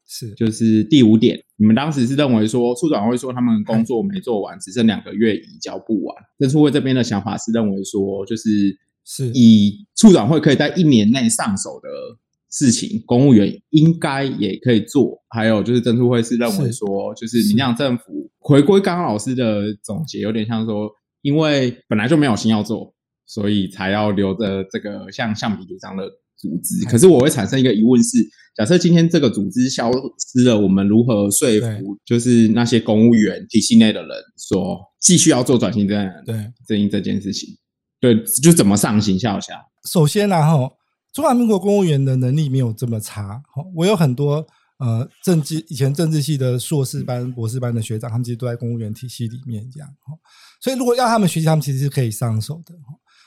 [0.07, 1.39] 是，就是第五点。
[1.57, 6.17] 你们当时是认为说，处长会说他们工作没做完，只剩两个月移交不完。
[6.39, 11.89] 但促会这边的想法是认为说，就是是以处长会可以在一年内上手的
[12.51, 15.19] 事情，公务员应该也可以做。
[15.31, 20.91] 还有就是曾促慧是认为说，就是民进党政府回归刚刚老师的总结，有点像说，
[21.23, 22.95] 因为本来就没有心要做，
[23.27, 26.05] 所以才要留着这个像橡皮图章的。
[26.41, 28.17] 组织，可是我会产生一个疑问是：
[28.57, 34.11] 假设今天这个组织消失了，我们如何说服就是那些公务员体系内的人
[34.49, 36.09] 说继续要做转型正义？
[36.25, 37.49] 对，正义这件事情，
[38.01, 39.55] 对，就怎么上行下下？
[39.91, 40.71] 首先然后
[41.19, 43.43] 中华民国公务员的能力没有这么差。
[43.75, 44.47] 我有很多
[44.79, 49.89] 呃政治以前政治系的硕士班、博士班的学长，他们其实都在公务员体系里面这样。
[50.61, 52.73] 所以如果要他们学习，他们其实是可以上手的。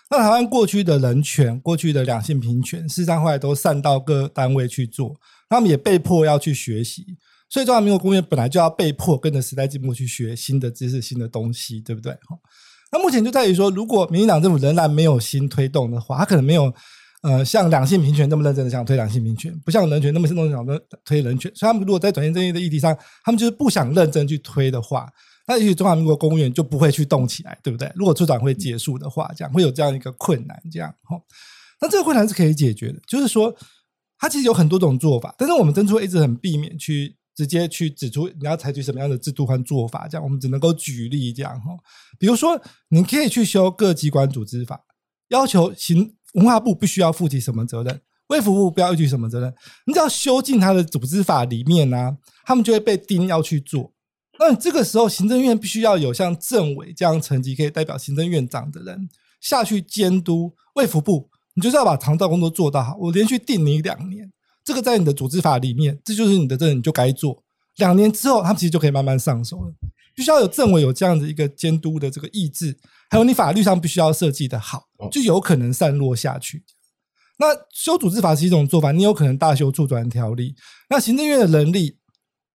[0.10, 7.18] 那台湾过去的人权、过去的两性平权，事实上后来都散到各单位去做，他们也被迫要去学习。
[7.50, 12.16] 所以中华民国公务员本来就要被迫跟着时代进步去学新的知识、新的东西，对不对？
[12.90, 16.74] 那目前就在于说，如果民进党政府仍然没有新推动的话，他可能没有
[17.22, 20.66] 呃像两性平权那么认真的想推两性平权，不像人权那么认真想
[21.06, 21.52] 推人权。
[21.56, 25.08] 所以他们如果在转型正义的议题上，他们就是不想认真去推的话。
[25.48, 27.92] 那也许中华民国公务员就不会去动起来，对不对？
[27.96, 31.20] 如果促转会结束的话，这样会有这样一个困难，这样哈。
[31.82, 33.54] 那这个困难是可以解决的，就是说，
[34.18, 41.72] 它其实有很多种做法，但是我们曾促会一直很避免去直接去指出你要采取什么样的制度和做法，这样我们只能够举例这样哈。
[42.20, 44.80] 比如说，你可以去修各机关组织法，
[45.30, 49.54] 要求行文化部必须要负起什么责任，卫福部不要负起什么责任，
[49.86, 53.92] 你只要修进他的组织法里面呢、啊，他们就会被盯要去做。
[54.40, 59.08] 那这个时候，行政院必须要有像政委这样层级可以代表行政院长的人
[59.40, 62.96] 下去监督卫福部，你就是要把长照工作做到好。
[62.98, 64.32] 我连续定你两年，
[64.64, 67.44] 这个在你的组织法里面，这就是你的责任，你就该做。
[67.76, 69.74] 两年之后，他们其实就可以慢慢上手了。
[70.16, 72.78] 必须要有政委有这样的一个监督的这个意志，
[73.10, 76.64] 还有你法律上必须要设计的好，就有可能散落下去。
[77.38, 80.56] 那修组织法是一种做法，你有可能大修促转条例。
[80.90, 81.98] 那行政院的能力，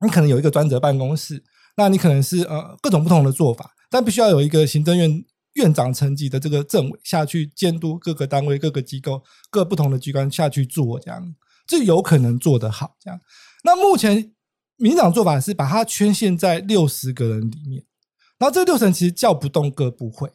[0.00, 1.42] 你可能有一个专责办公室。
[1.78, 11.34] 那你可能是呃各种不同的做法，但必须要有一个行政院院长层级的这个政委下去监督各个单位、各个机构、各不同的机关下去做，这样
[11.68, 12.96] 就有可能做得好。
[12.98, 13.20] 这样，
[13.62, 14.32] 那目前
[14.76, 17.82] 民党做法是把它圈限在六十个人里面，
[18.38, 20.30] 然后这六十人其实叫不动各部会，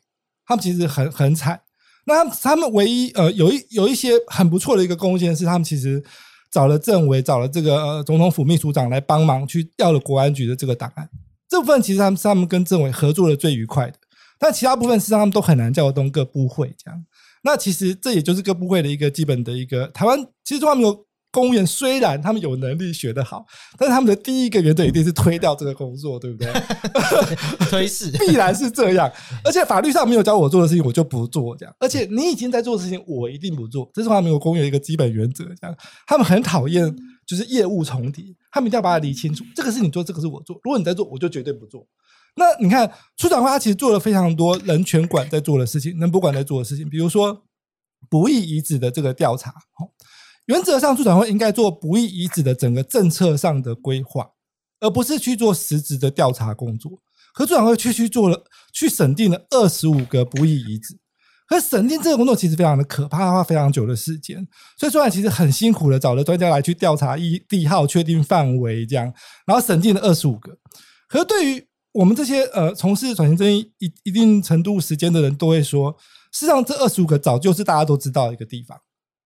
[0.46, 1.62] 他们其实很很惨。
[2.06, 6.04] 那他们唯一呃有一有一些很不错的一个贡献是，他们其实
[6.52, 11.08] 找了政委，找了这个、呃、总统府秘书长来帮忙，去调了国安局的这个档案。
[11.48, 13.98] 这部分其实他们是他们跟政委合作的最愉快的，
[14.40, 17.06] 但其他部分实际上他们都很难叫得动各部会这样。
[17.44, 20.20] 那其实这也就是各部会的一个基本的一个台湾。
[20.44, 23.46] 其实中华民国公务员虽然他们有能力学得好，
[23.78, 26.52] 但是他们的第一个原则一定是推掉这个工作，对不对？
[27.70, 29.12] 推是 必然是这样。
[29.44, 31.76] 而且法律上没有教我做的事情，我就不做这样。
[31.80, 33.90] 而且你已经在做的事情，我一定不做。
[33.94, 35.76] 这是中华民国公务员一个基本原则，这样。
[36.06, 36.96] 他们很讨厌。
[37.24, 39.46] 就是业务重叠，他们一定要把它理清楚。
[39.56, 40.60] 这个是你做，这个是我做。
[40.64, 41.88] 如果你在做，我就绝对不做。
[42.36, 47.46] 那你看，出长会他其实做了非常多人权馆在做的事情，人不管在做的事情，比如说
[48.10, 49.54] 不义遗址的这个调查。
[50.48, 54.28] 原则上，助转会应该做不义遗址的整个政策上的规划，
[54.80, 56.92] 而不是去做实质的调查工作。
[57.34, 60.98] 可助转会却去做了，去审定了二十五个不义遗址。
[61.48, 69.14] 可审定这个工作其实非常的可怕，花非常久的时间，所以说来其实很辛苦的找了专家来去调查一地号，确定范围这样，
[69.46, 70.58] 然后审定了二十五个。
[71.10, 75.92] 可是对于我们这些呃从事转型正义一一定程度时间的人都会说，
[76.32, 78.78] 事实上这二十五个早就是大家都知道一个地方，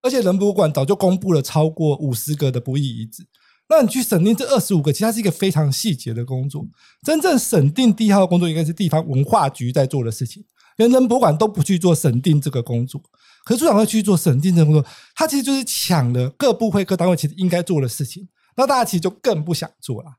[0.05, 3.25] 而且人博馆早就公布了超过五十个的不义遗址。
[3.67, 6.63] 那你去审定这二十五个，其实它是一个非常细节的工作。
[7.01, 10.45] 真正审定地号的工作应该是地方文化局在做的事情。
[10.77, 13.01] 连人博馆都不去做审定这个工作，
[13.43, 20.11] 可是促转会去做审定这个工作，他其实就是抢了各部会、各单位其实应该做的事情，那大家其实就更不想做了。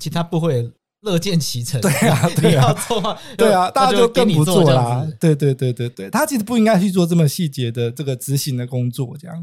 [0.00, 0.68] 其他部会
[1.02, 1.80] 乐见其成。
[1.80, 2.76] 对啊， 对啊，
[3.38, 5.06] 对啊，大家就更不做啦。
[5.20, 9.36] 对对对对对，他其实不应该去做这么细节的这个执行的工作，这样。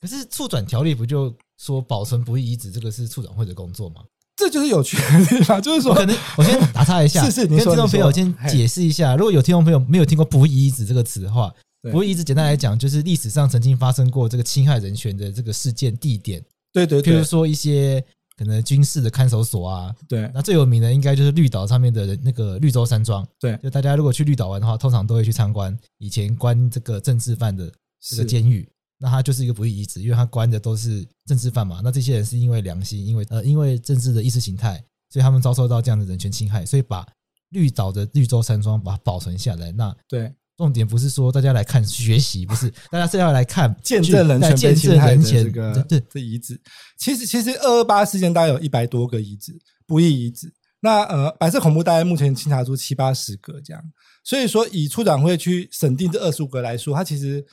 [0.00, 4.02] 可是促转条例不就说保存不易遗址这个是促转会的工作吗？
[4.36, 11.54] 这就是有趣的地方，就是说，可能我先打岔一下， 是是，跟听众朋友先解释一下，如果有听众朋友没有听过不义遗址这个词的话，
[11.92, 18.04] 不义遗址简单来讲就是历史上曾经发生过这个侵害人权的这个事件地点，对对，对，譬如说一些
[18.36, 28.68] 可能军事的看守所啊，对，那最有名的应该就是绿岛上面的那个绿洲山庄，对，就大家如果去绿岛玩的话，通常都会去参观以前关这个政治犯的这个监狱。
[28.96, 31.80] 那它就是一个不义遗址，因为它关的都是政治犯嘛。
[31.82, 37.06] 那这些人是因为良心，因为呃，因为政治的意识形态，所以他们遭受到这样的人权侵害，所以把
[37.50, 39.72] 绿岛的绿洲山庄把它保存下来。
[39.72, 46.60] 那对，重点不是说大家来看学习，不是 大家是要来看见证人权被侵害的这个对这遗址。
[46.96, 49.52] 其实其实二二八事件大概有一百多个遗址
[49.86, 50.52] 不义遗址。
[50.80, 53.82] 那呃，白色恐怖大概目前清查出七八十个这样。
[54.22, 57.44] 所以说，以处长会去审定这二十五个来说，他其实。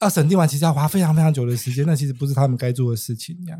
[0.00, 3.34] 要审定完，其实要花非常非常久的时间，那其实不是他们该做的事情。
[3.46, 3.58] 这样，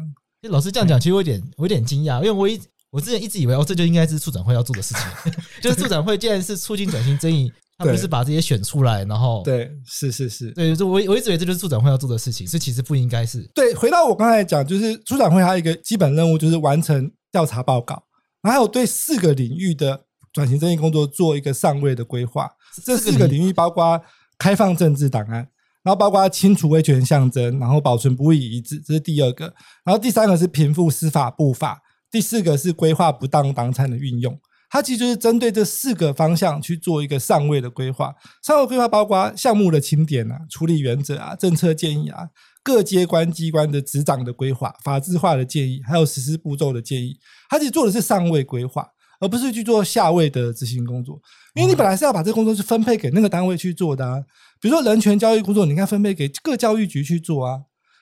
[0.50, 13.42] 老师这样讲，其实我有点我有点惊讶，因为我一我之前一直以为哦，这就应该是处长会要做的事情， 就是处长会既然是促进转型正义，他不是把这些选出来，然后对，是是是，对，就我我一直以为这就是促转会要做的事情，所以其实不应该是。
[13.54, 17.94] 对，回到我刚才讲，就是促转会它一个基本任务就是完成调查报告，
[18.42, 22.50] 然后还有对四个领域的转型正义工作做一个上位的规划。
[22.84, 24.00] 这四个领域包括
[24.38, 25.48] 开放政治档案。
[25.84, 29.52] 然后包括清除威权象征，然后保存不易遗址，这是第二个。
[29.84, 31.78] 然后第三个是平复司法不法，
[32.10, 34.32] 第四个是规划不当党产的运用。
[34.74, 38.12] 它其实就是针对这四个方向去做一个上位的规划。
[38.42, 42.28] 上位规划包括项目的清点啊、处理原则啊、政策建议啊、
[42.60, 47.16] 各机关机关的执掌的规划、法制化的建议，还有实施步骤的建议。
[47.48, 48.84] 它其实做的是上位规划，
[49.20, 51.20] 而不是去做下位的执行工作。
[51.54, 54.20] 因为你本来是要把这个工作是分配给那个单位去做的啊。
[54.60, 57.60] 比如说人权教育工作，你应该分配给各教育局去做啊，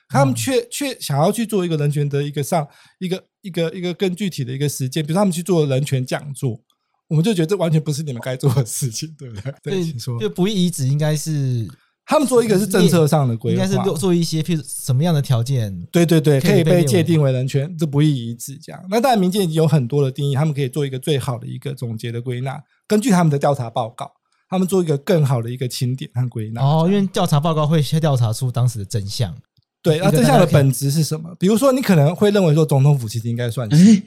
[0.09, 6.59] 他们却却想要去做一个人权的一个上一个一个一个更具体的一个实践，比如他们去做人权讲座，
[7.07, 9.53] 我们就觉得这完全不是你们该做的事情，对不对？
[9.61, 10.19] 对，请说。
[10.19, 11.67] 就不义遗址应该是
[12.05, 15.85] 他们做一个是政策上的规划，应该是做做一些譬如什么样的条件？
[15.91, 18.83] 对对对，可以被界定为人权，这不义遗址这样。
[18.89, 24.11] 那当然民间已经有很多的定义，他们可以做一个最好的一个总结的归纳，根据他们的调查报告。
[24.49, 29.35] 他们做一个更好的一个清点和归纳哦，因为调查报告会先调查出当时的真相。
[29.83, 31.35] 对，那真相的本质是什么？
[31.37, 34.01] 比如说，你可能会认为说，总统府其实应该算是，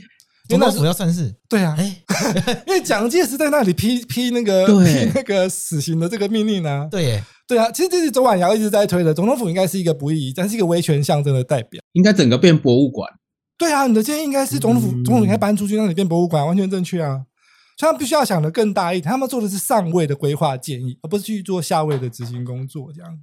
[0.49, 1.77] 总统府要算是对啊，
[2.67, 13.11] 因为蒋介石在那里批批那个批那个死刑的这个命令呢，对，对啊，其实这是周婉瑶一直在推的，总统府应该是一个不义，但是一个威权象征的代表，应该整个变博物馆。
[13.59, 17.23] 对啊，你的建议应该是总统府，总统应该搬出去让你变博物馆，完全正确啊。
[17.79, 22.91] 所以他们必须要想的更大一点，他们做的是上位的规划建议，而不是去做下位的执行工作。
[22.95, 23.19] 这样，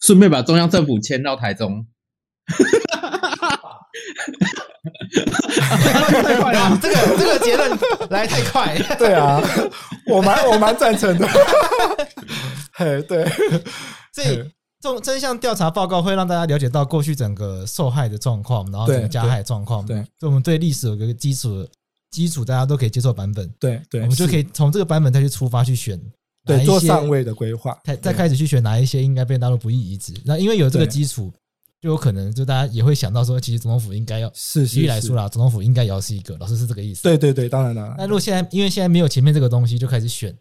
[0.00, 1.86] 顺便把中央政府迁到台中。
[6.22, 7.78] 太快了，这个这个结论
[8.10, 8.78] 来太快。
[8.98, 9.40] 对啊，
[10.06, 11.28] 我蛮我蛮赞成的。
[12.74, 13.24] 嘿，对，
[14.12, 14.36] 所以
[14.80, 19.84] 这种真相调查报告会让大家了解到过去整个受害的状况，然后整个加害状况。
[19.86, 21.66] 对，所以我们对历史有一个基础。
[22.10, 26.00] 基础大家都可以接受版本，对对，我们就可以从这个版本再去出发去选，
[26.46, 30.14] 对，做上位的规划，再再开始去选哪一些应该被纳入不义遗址。
[30.24, 31.30] 那因为有这个基础，
[31.80, 37.02] 就有可能就大家也会想到说，其实总统府应该要，是举例来说啦，总统府应该也要是一个，老师是这个意思。
[37.02, 37.94] 对对对，当然了。
[37.96, 40.36] 那如果现在因为现在没有前面这个东西，就开始选。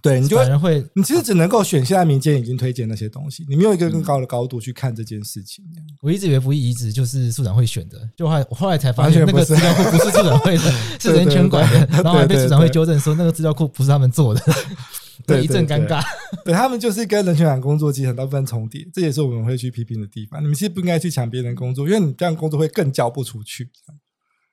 [0.00, 5.64] 对，你就反而会，你其实只能够选现在民间已经推荐那些东西，你没有一个更高的高度去看这件事情。
[6.00, 14.40] 我一直以为不义遗址就是处长会选的，就后来我后来才发现那个资料库不是处长会的， 是人权馆的，然后还被处长会纠正说那个资料库不是他们做的，
[15.26, 16.02] 对，一阵尴尬。
[16.44, 20.42] 对，他们就是跟人权馆工作其实很大部分重叠，这也是我们会去批评的地方。
[20.42, 23.70] 你们其实不应该去抢别人工作，因为你这样工作会更交不出去。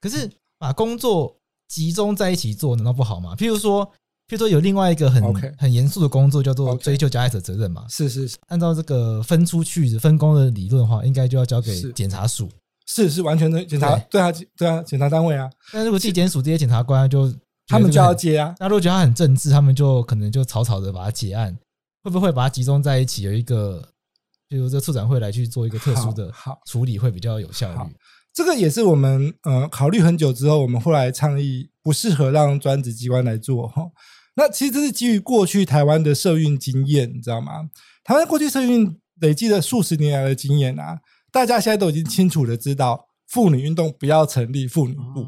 [0.02, 3.36] 可是把工作集中在一起做，难道不好吗？
[3.36, 3.92] 譬如说。
[4.28, 5.24] 譬如说，有另外一个很.
[5.56, 7.86] 很严肃的工作，叫做追究加害者责任嘛？
[7.88, 12.50] 是是是，按照这个分出去分工的理论的话，应该就要交给检察署。
[12.88, 15.48] 是是完全的检察，对啊对啊，检察单位啊。
[15.72, 17.32] 但如果地检署这些检察官就
[17.68, 21.58] 他们就要接啊，那如果觉得他很政治，他们就可能就草草的把它结案，
[22.04, 23.90] 会不会把它集中在一起，有一个，
[24.48, 26.32] 比如这促转会来去做一个特殊的
[26.66, 27.92] 处理，会比较有效率。
[28.34, 33.84] 这个也是我们呃考虑很久之后，我们后来倡议不适合让专职机关来做哈。
[34.36, 37.70] 那其实这是基于过去台湾的社运经验，你知道吗？
[38.04, 41.00] 台湾过去社运累积了数十年来的经验啊，
[41.32, 45.26] 大家现在都已经清楚的知道，妇女运动不要成立妇女部，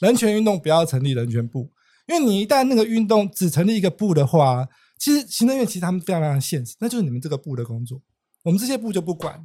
[0.00, 1.70] 人权运动不要成立人权部，
[2.08, 4.66] 因为你一旦那个运动只成立一个部的话，
[4.98, 8.00] 其实行政院其实他们非常非常现实，那就是你们这个部的工作，
[8.42, 9.44] 我们这些部就不管。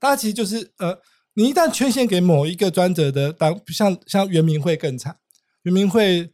[0.00, 0.98] 大家其实就是呃，
[1.34, 5.16] 你一旦权限给某一个专责的当，像像原民会更惨，
[5.62, 6.32] 原民会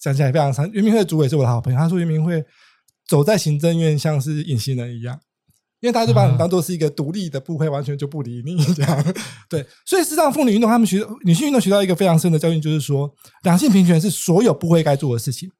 [0.00, 2.44] 讲起来非常惨，原民会的主委是我的好朋友，他说原民会
[3.08, 5.20] 走在行政院像是隐形人一样。
[5.80, 9.14] 因为大家就把你当做是一个独立的部会，完全就不理你 这样。
[9.48, 13.10] 对，所以事实上，妇女运动他们学女性运动学到一个非常深的教训，就是说
[13.42, 15.50] 两性平权是所有部会该做的事情。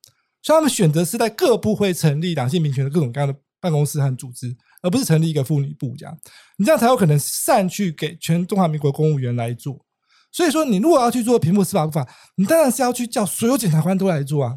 [0.42, 6.16] 所以他们选择是在各部会成立两性平权的各种各样的办公室和组织，而不是成立一个妇女部这样。
[6.56, 9.84] 你这样才有可能散去给全中华民国公务员来做。
[10.32, 14.54] 所以说，你如果要去做平复司法不法，你当然是要去叫所有检察官都来做啊。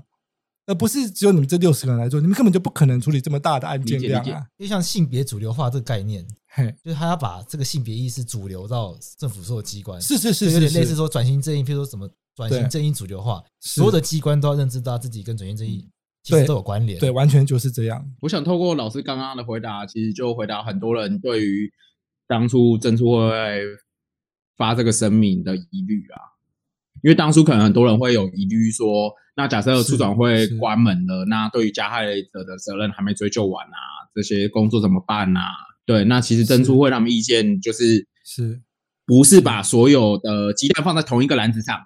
[0.66, 4.48] 而不是只有你们这六十个人来做，你们根本就不可能处理这么大的案件量啊！
[4.58, 15.90] 因为像性别主流化这个概念，嘿，就是他要把这个性别意识主流到政府所有机关，是是是，有点类似说转型正义，譬如说什么转型正义主流化，所有的机关都要认知到自己跟转型正义
[16.24, 18.10] 其实都有关联，对，完全就是这样。
[18.22, 21.70] 我想透过老师刚刚的回答，其实就回答很多人对于
[22.26, 23.62] 当初真处会
[24.56, 26.32] 发这个声明的疑虑啊。
[27.02, 35.42] 因为当初可能很多人会有疑虑说，那假设促转会关门了，那对于加害者的责任还没追究完啊，这些工作怎么办啊？
[35.86, 38.62] 对，那其实真处会他们意见就是是，
[39.06, 41.78] 不是把所有的鸡蛋放在同一个篮子上，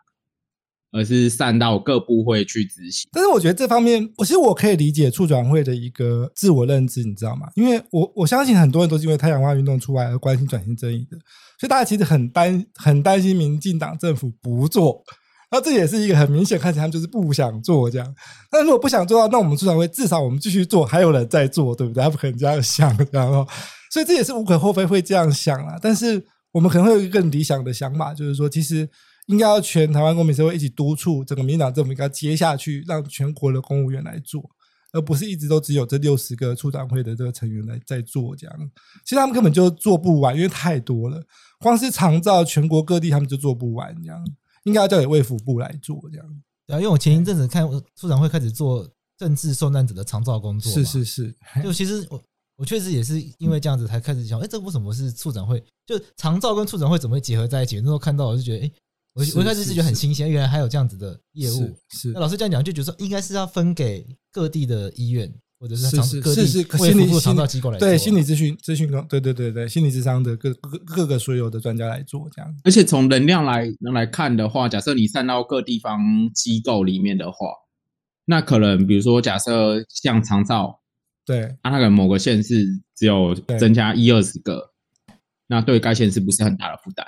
[0.92, 3.10] 而是散到各部会去执行。
[3.12, 7.48] 但是我觉得这方面，我其实我可以理解促转会的一个自我认知，你知道吗？
[7.56, 11.18] 因为我我相信很多人都是因为太阳花运动出来而关心转型正义的。
[11.60, 15.04] 所以大家其实很担很担心民进党政府不做，
[15.50, 18.16] 那这也是一个很明显看起来他们就是不想做这样。
[18.52, 22.04] 那如果不想做，那我们促转会至少我们继续做，还有人在做，对不对？
[22.04, 23.48] 他不可能这样想，然后
[23.92, 25.80] 所以这也是无可厚非会这样想啦。
[25.82, 28.90] 但是我们可能会有一个更理想的想法，就是说，其实
[29.28, 34.50] 应该要全台湾公民社会一起督促整个民党政府应该接下去，让全国的公务员来做。
[34.94, 38.56] 而不是一直都只有这六十个处长会的这个成员来在做这样，
[39.04, 41.22] 其实他们根本就做不完，因为太多了。
[41.60, 44.26] 光是长照全国各地他们就做不完这样，
[44.68, 46.44] 应该要交给卫福部来做这样。
[46.68, 48.88] 对啊，因为我前一阵子看处长会开始做
[49.18, 51.36] 政治受难者的长照工作，是是是。
[51.64, 52.22] 就其实我
[52.58, 55.64] 我确实也是因为这样子才开始想，哎，这为什么是处长会？
[55.86, 57.78] 就长照跟处长会怎么会结合在一起？
[57.78, 58.72] 那时候看到我就觉得，哎。
[59.14, 61.76] 我我一开始是觉得很新鲜，原来还有这样子的业务。
[61.90, 67.88] 是，那老师这样讲，就觉得说应该是要分给各地的医院，或者是是各地是心理长照机构来做。
[67.88, 72.56] 对，心理咨询咨询工，对对对对，心理智商的各各各个所有的专家来做这样。
[72.64, 76.00] 而且从能量来来看的话，假设你散到各地方
[76.34, 77.48] 机构里面的话，
[78.26, 80.82] 那可能比如说假设像长照，
[81.26, 84.74] 对，那可能某个县市只有增加一二十个，
[85.48, 87.06] 那对该县市不是很大的负担。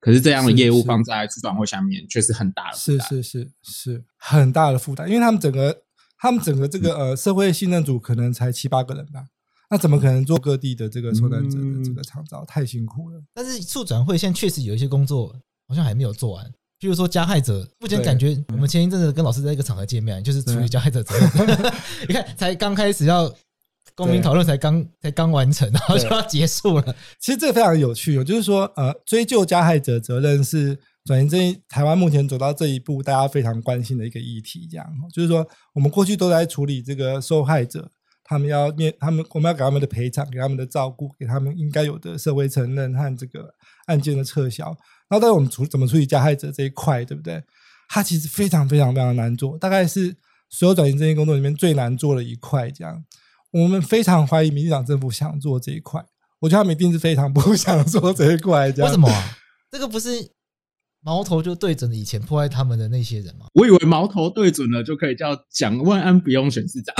[0.00, 5.82] 可是这样的业务放在促转会下面，确实很大的负担，是是是是很大的负担，因为他们整个
[6.18, 9.24] 他们整个这个呃社会信任组可能才七八个人吧，
[9.70, 12.44] 那怎么可能做各地的这个受难者的这个长照？
[12.44, 13.20] 太辛苦了。
[13.32, 15.34] 但是促转会现在确实有一些工作
[15.66, 16.44] 好像还没有做完，
[16.80, 21.72] 譬如说加害者，目前感觉我们前一阵子跟老师在一个场合见面，就是处理加害者责任，
[22.08, 23.32] 你看才刚开始要。
[23.94, 26.96] 公民讨论才刚才刚完成，然后就要结束了。
[27.18, 30.78] 其实这个非常有趣哦，就是说，呃，追究加害者责任是
[31.08, 34.68] 转型正义台湾目前走到这一步，大家非常关心的一个议题。
[34.70, 37.90] 这样，就是说，我们过去都在处理这个受害者，
[38.22, 43.54] 他们要面，他们我们要给他们的赔偿，给他们的照顾，给他们应该有的社会承认和这个
[43.86, 44.76] 案件的撤销。
[45.08, 47.42] 那到底我们处怎么处理加害者这一块，对不对？
[47.88, 50.14] 它其实非常非常非常难做，大概是
[50.50, 52.70] 所有转型正义工作里面最难做的一块。
[52.70, 53.02] 这样。
[53.50, 56.04] 我们非常怀疑民进党政府想做这一块，
[56.40, 58.70] 我觉得他们一定是非常不 想做这一块。
[58.70, 58.90] 这样。
[58.90, 59.38] 为什么啊？
[59.72, 60.10] 这个不是
[61.08, 63.46] 矛头就对准了以前迫害他们的那些人吗？
[63.54, 66.94] 我以为矛头对准了就可以叫蒋万安不用选市长，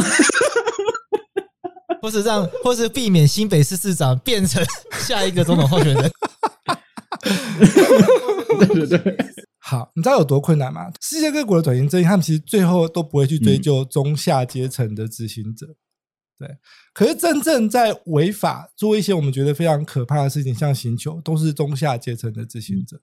[2.01, 4.65] 或是让，或是避免新北市市长变成
[5.07, 6.11] 下一个总统候选人。
[8.61, 9.17] 对对对，
[9.59, 10.91] 好，你知道有多困难吗？
[11.03, 15.67] 世界各国的转型正义，他们其实最后都不会去追究中下阶层的执行者。
[16.39, 16.49] 对，
[16.95, 22.99] 可是真正在违法做一些我们觉得非常可怕的事情，像刑求，都是中下阶层的执行者，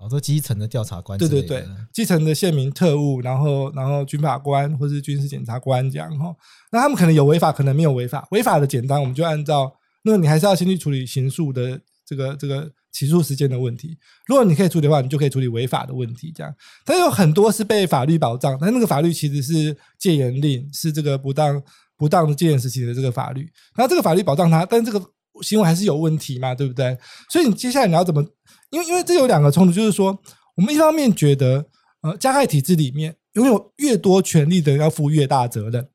[0.00, 6.34] 好多基层的调查官，对对对，基层的宪民特务，然后然后军法官或是军事检察官这样哈，
[6.72, 9.70] 那他们可能有违法，可能没有违法，违法的简单，我们就按照，
[10.04, 16.54] 那你还是要先去处理刑诉的这个这个起诉时间的问题，如果你可以处理的话，你就可以处理违法的问题，这样，
[16.86, 21.62] 但有很多是被法律保障，但那个法律其实是戒严令，是这个不当。
[22.00, 23.46] 不当的戒严时期的这个法律，
[23.76, 24.98] 那这个法律保障他，但这个
[25.42, 26.96] 行为还是有问题嘛，对不对？
[27.28, 28.24] 所以你接下来你要怎么？
[28.70, 30.16] 因为因为这有两个冲突，就是说，
[30.56, 31.66] 我们一方面觉得，
[32.02, 35.88] 呃，加害体制里面拥有越多权力的人要负越大责任，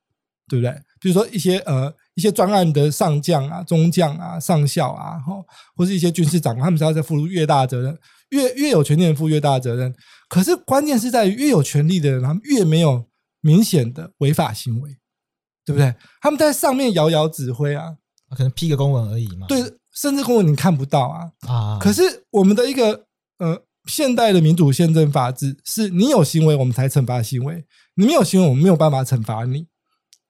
[0.47, 0.71] 对不对？
[0.99, 5.45] 比如说一些呃一些专案的上将啊、中将啊、上校啊，或
[5.75, 7.97] 或是一些军事长官，他们是要在负越大责任，
[8.29, 9.93] 越越有权利的人负越大责任。
[10.27, 13.05] 可是关键是在于越有权利的人，他们越没有
[13.41, 14.89] 明显的违法行为，
[15.63, 15.93] 对不对？
[16.21, 17.95] 他们在上面遥遥指挥啊，
[18.35, 19.45] 可能批个公文而已嘛。
[19.47, 19.61] 对，
[19.95, 21.79] 甚至公文你看不到啊啊！
[21.81, 23.05] 可是我们的一个
[23.39, 23.63] 呃。
[23.87, 27.53] 现代的民主宪政法治是你有行为，我们才惩罚行为；
[27.93, 29.67] 你没有行为，我们没有办法惩罚你。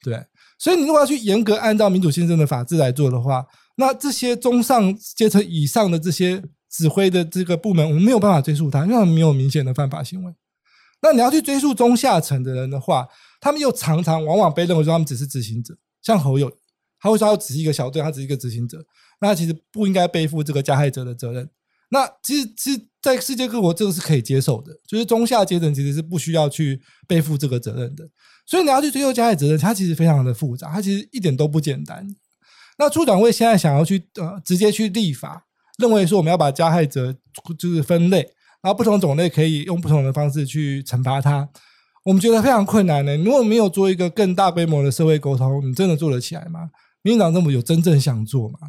[0.03, 0.22] 对，
[0.59, 3.45] 所以你如果要去严格按照民主宪政的法治来做的话，
[3.78, 10.34] 那这些中上阶层以上的这些指挥的这个部门，我们没有办法追溯他，因为他们没有明显的犯法行为。
[11.01, 13.07] 那你要去追溯中下层的人的话，
[13.39, 16.51] 他们又常常往往被认为说他们只是执行者，像侯友，
[16.99, 18.84] 他会说他只是一个小队，他只是一个执行者，
[19.22, 21.49] 那其实不应该背负这个加害者的责任。
[21.89, 28.03] 那其实，其实，在世界各国，这个是可以接受的，就是中下阶层其实是不需要去背负这个责任的。
[28.47, 32.05] 所以你要去追究加害责任，它其实非常的复杂，它其实一点都不简单。
[32.78, 35.45] 那处长会现在想要去呃直接去立法，
[35.78, 37.16] 认为说我们要把加害者
[37.57, 38.20] 就是分类，
[38.61, 41.47] 然后不同种类可以用不同的方式去惩罚他，
[42.03, 43.16] 我们觉得非常困难的。
[43.18, 46.72] 如果没有做一个更大规模的社会沟通，你真的做得起来吗？
[47.03, 48.59] 民进党政府有真正想做吗？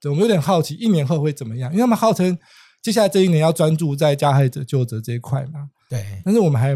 [0.00, 1.70] 对，我们有点好奇，一年后会怎么样？
[1.72, 2.36] 因为他们号称
[2.82, 5.70] 接下来这一年要专注在加害者救责这一块嘛。
[5.88, 6.74] 对，但是我们还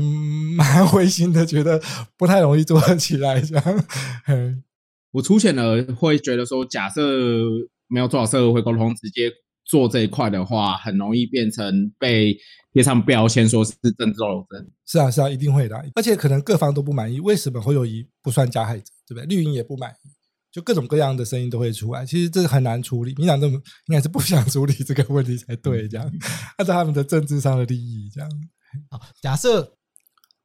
[0.56, 1.80] 蛮灰心的，觉得
[2.16, 3.40] 不太容易做得起来。
[3.40, 4.64] 这样，
[5.10, 7.02] 我粗浅的会觉得说，假设
[7.88, 9.28] 没有做好社会沟通，直接
[9.64, 12.36] 做这一块的话，很容易变成被
[12.72, 14.70] 贴上标签，说是政治斗争。
[14.86, 15.76] 是啊，是啊，一定会的。
[15.96, 18.84] 而且可能各方都不满意，为什么侯友宜不算加害者？
[19.08, 19.26] 对不对？
[19.26, 20.08] 绿营也不满意。
[20.52, 23.10] 就各种各样的声音都会出来，其实这很难处理。
[23.12, 26.10] 民进党政府 应该是不想处理这个问题才对，这样
[26.58, 28.30] 按照他们的政治上的利益，这样。
[28.90, 29.62] 好，假设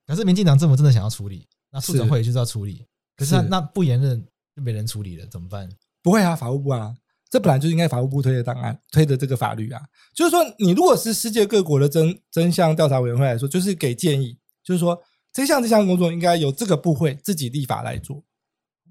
[0.06, 2.86] 假设民进党政府真的想要处理，那促转会就是要处理，
[3.18, 4.24] 可是那那不言论
[4.56, 5.68] 就没人处理了，怎么办？
[6.04, 6.94] 不会啊，法务部啊，
[7.32, 9.82] 这本来就应该法务部推的档案，推的这个法律啊，
[10.16, 15.00] 就是说，你如果是世界各国的真真相调查委员会来说，就是给建议，就是说
[15.34, 18.24] 这项这项工作应该由这个部会自己立法来做。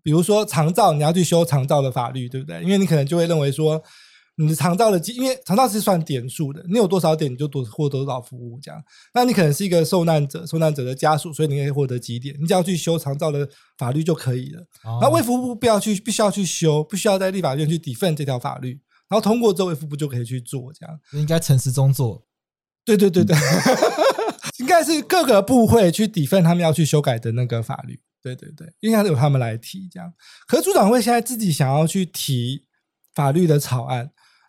[0.05, 2.62] 比如说长照，你要去修长照的法律，对不对？
[2.62, 3.82] 因为你可能就会认为说，
[4.36, 8.78] 你的长照的，因为长照是算点数的，你有多少点你就多获得多少服务，这样。
[9.14, 13.48] 那你可能是一个受难者，受难者的家属，所以你可以获得几点，你只要去修长照的
[13.78, 14.61] 法律就可以了。
[14.84, 18.78] 哦、然后卫福部不要去，必须要去修，不需要在立法院去 defend 这条法律，
[19.09, 21.00] 然后通过之后卫福部就可以去做，这样。
[21.12, 22.26] 应该陈时中做。
[22.84, 28.00] 对对对对，嗯、 应该是各个部会去 defend 他们要去修改的那个法律。
[28.24, 30.10] 对对对，应该是由他们来提这样。
[30.48, 32.64] 可是促转会现在自己想要去提
[33.14, 33.98] 法律的草案，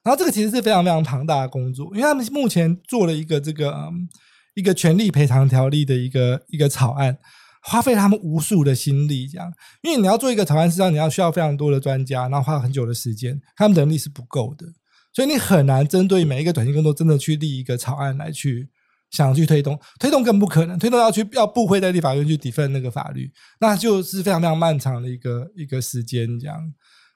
[0.01, 4.07] 然后这个其实是非常非常庞大的工作，因为他们目前做了一个这个嗯
[4.53, 7.17] 一个权利赔偿条例的一个一个草案，
[7.63, 9.51] 花费他们无数的心力这样。
[9.83, 14.65] 因为你要做一个草案，实际上你要需要非常多的专家，然后花很久的时间，他们能力是不够的，
[15.13, 18.69] 所以你很难针对每一个短期工作真的去立一个草案来去。
[19.11, 20.77] 想去推动，推动更不可能。
[20.77, 26.57] 推动要去要部会在立法院去 defend 那个法律，那就是非常非常漫长的一个一个时间，这样。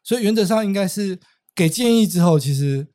[0.04, 1.20] 所以原则上应该是
[1.56, 2.88] 给建议之后，其实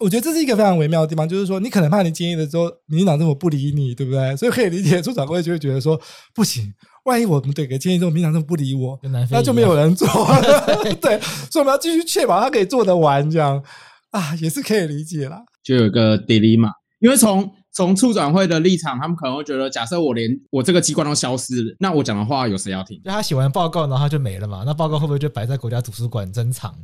[0.00, 4.34] 我觉得这是一个非常微妙的地方，就是说你可能怕你建议了之后，民进党政府不理你，对不对？
[4.36, 6.00] 所以可以理解，促转会就会觉得说
[6.34, 6.72] 不行，
[7.04, 8.98] 万一我们给个建议之后，民进党政府不理我，
[9.30, 10.40] 那就没有人做了。
[11.00, 11.20] 对，
[11.50, 13.62] 所以我们要继续确保他可以做得完，这样
[14.10, 15.42] 啊，也是可以理解啦。
[15.62, 16.70] 就有一个 dilemma，
[17.00, 23.00] 因为从从促转会的立场，他们可能会觉得，假设我连我这个机关都消失了，那我讲的话有谁要听？
[23.04, 24.64] 就他写完报告，然后他就没了嘛？
[24.66, 26.74] 那报告会不会就摆在国家图书馆珍藏？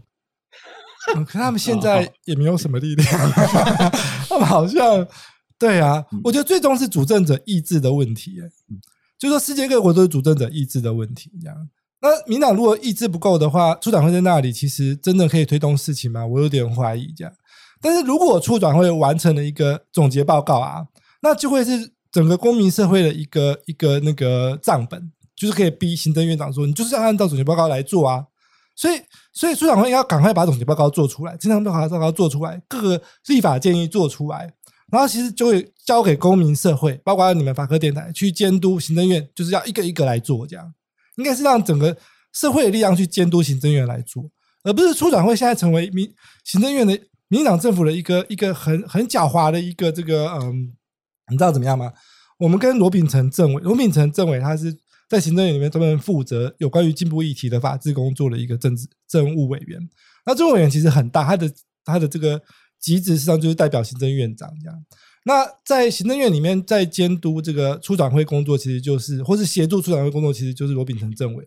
[1.16, 3.10] 嗯，可他们现在也没有什么力量，
[4.30, 5.04] 他们好像
[5.58, 6.04] 对啊。
[6.22, 8.36] 我觉得最终是主政者意志的问题，
[8.70, 8.78] 嗯，
[9.18, 11.56] 就说世界各国都是主政者意志的问题，这样。
[12.02, 16.24] 那民党如果意志不够的话，促转会在那里，其实真的可以推动事情吗？
[16.24, 17.32] 我有点怀疑，这样。
[17.84, 20.86] 但是如果促转会完成了一个总结报告啊，
[21.20, 28.24] 那就会是整个公民社会的一个一个那个账本，就是可以逼行政院长说，你就是要按照总结报告来做啊。
[28.74, 28.98] 所以，
[29.34, 34.50] 所以促转会应该赶快把总结报告做出来，经常报告报告做出来，各个立法建议做出来，
[34.90, 40.72] 然后其实就会交给公民社会，包括你们法科电台去监督行政院，就是要一个一个来做，这样
[41.16, 41.94] 应该是让整个
[42.32, 44.24] 社会的力量去监督行政院来做，
[44.62, 46.10] 而不是促转会现在成为民
[46.44, 46.98] 行政院的。
[47.28, 50.72] 民进党政府的一个一个很很狡猾的一个这个嗯，
[51.30, 51.92] 你知道怎么样吗？
[52.38, 54.76] 我们跟罗秉成政委，罗秉成政委他是
[55.08, 59.80] 在行政院里面专门负责有关于进步议题的法制工作的一个政治政务委员。
[60.26, 61.50] 那政务委员其实很大，他的
[61.84, 62.40] 他的这个
[62.80, 64.84] 职责实际上就是代表行政院长这样。
[65.26, 71.46] 那在行政院里面，在监督这个促转会工作，其实就是或是协助促转会工作，其实就是罗秉成政委。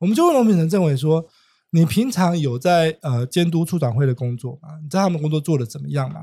[0.00, 1.26] 我们就问罗秉成政委说
[1.70, 4.78] ：“你平常有在呃监督处长会的工作吗？
[4.82, 6.20] 你知道他们工作做得怎么样吗？”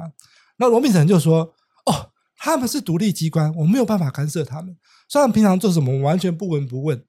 [0.58, 1.54] 那罗秉成就说
[1.86, 4.76] ：“哦，他们是独立机关，我没有办法干涉他们。
[5.08, 7.04] 虽然平常做什么，我完全不闻不问。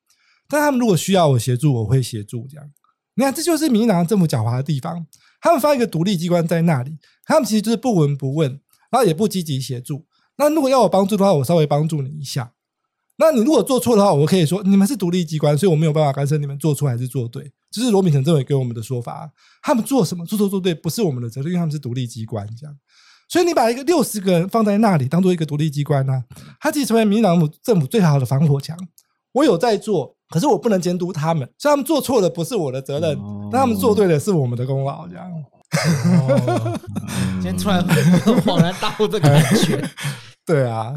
[0.48, 2.46] 但他们如果需要我协助，我会协助。
[2.48, 2.70] 这样，
[3.14, 5.06] 你看，这就是民进党政府狡猾的地方。
[5.40, 8.50] 他们发一个独立机关在那里，他们其实就是不闻不问，
[8.90, 10.04] 然后也不积极协助。
[10.36, 12.52] 那如果要我帮助的话，我稍微帮助你一下。
[13.18, 17.52] 那你如果做错的话，我可以说你们是独立机关，所以我没有办法干涉你们做错还是做对。
[17.80, 19.30] 这是罗秉成政委给我们的说法。
[19.62, 22.74] 他们做什么，做错做对，不是我们的责任，因为他们是独立机关，这样。
[23.28, 26.24] 所以你把一个六十个人放在那里，当做一个独立机关呢、啊，
[26.60, 28.78] 他其实成为民进党政府最好的防火墙。
[29.32, 35.06] 我有在做，可是我不能监督他们，所以他们做错了不是我的责任，哦、但他们做对了是我们的功劳。
[35.08, 35.30] 这样，
[36.28, 36.78] 哦、
[37.42, 37.84] 今天突然
[38.46, 39.82] 恍然大悟的感觉。
[40.46, 40.94] 对啊。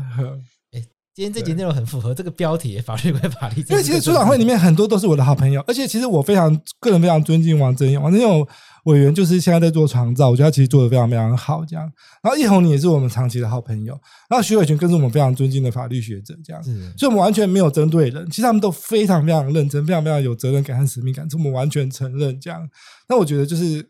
[1.20, 6.50] 今天这集内容很符合这个标题“法律归法律”，因为其实出场会里面很多都是我的好朋友，而且其实我非常
[6.80, 8.48] 个人非常尊敬王正勇，王正勇
[8.86, 11.66] 委员就是现在在做长照，我觉得他其实做的非常非常好。
[11.66, 11.84] 这样，
[12.24, 14.00] 然后叶红你也是我们长期的好朋友，
[14.30, 16.34] 然后徐伟群更是我们非常尊敬的法律学者。
[16.42, 16.64] 这样，
[16.98, 22.66] 所以我们完全没有针对人，其实他们都非常非常认真，非常非常有责任感和使命感，是我们完全承认这样。
[23.10, 23.86] 那我觉得就是。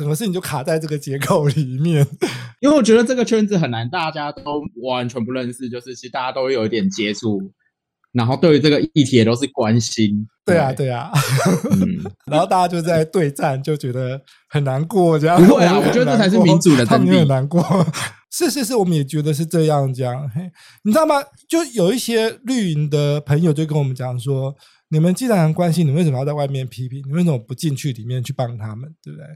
[0.00, 2.06] 整个事情就卡在这个结构里面，
[2.60, 7.52] 因为我觉得这个圈子很难，大家都完全不认识，就是其实大家都有一点接触，
[8.12, 10.26] 然后对于这个议题也都是关心。
[10.46, 11.12] 对啊，对啊，
[11.70, 15.36] 嗯、 然后大家就在对战，就觉得很难过，这样。
[15.44, 16.88] 不会啊，我觉得这才是民主的真谛。
[16.88, 17.62] 他们很难过，
[18.32, 20.28] 是是是，我们也觉得是这样，这样。
[20.82, 21.22] 你知道吗？
[21.46, 24.52] 就有一些绿营的朋友就跟我们讲说，
[24.88, 27.00] 你们既然很关心，你们为什么要在外面批评？
[27.06, 28.92] 你为什么不进去里面去帮他们？
[29.04, 29.26] 对不对？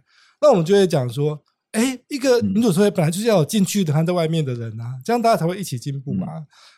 [0.44, 1.42] 那我们就会讲说，
[1.72, 6.26] 哎，一个民主社会本来就是要有进去的和在外面的人啊，这样大家才会一起进步嘛。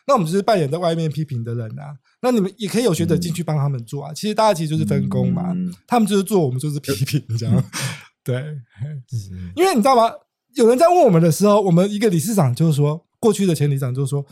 [0.07, 1.93] 那我们就是扮演在外面批评的人啊。
[2.21, 4.13] 那你们也可以有学者进去帮他们做啊。
[4.13, 5.53] 其实大家其实就是分工嘛，
[5.85, 7.63] 他们就是做，我们就是批评，这样。
[8.23, 8.35] 对，
[9.57, 10.09] 因为你知道吗？
[10.55, 14.25] 有人在问我们的时候，我们一个理事长就是说，过去的前理事长就是说，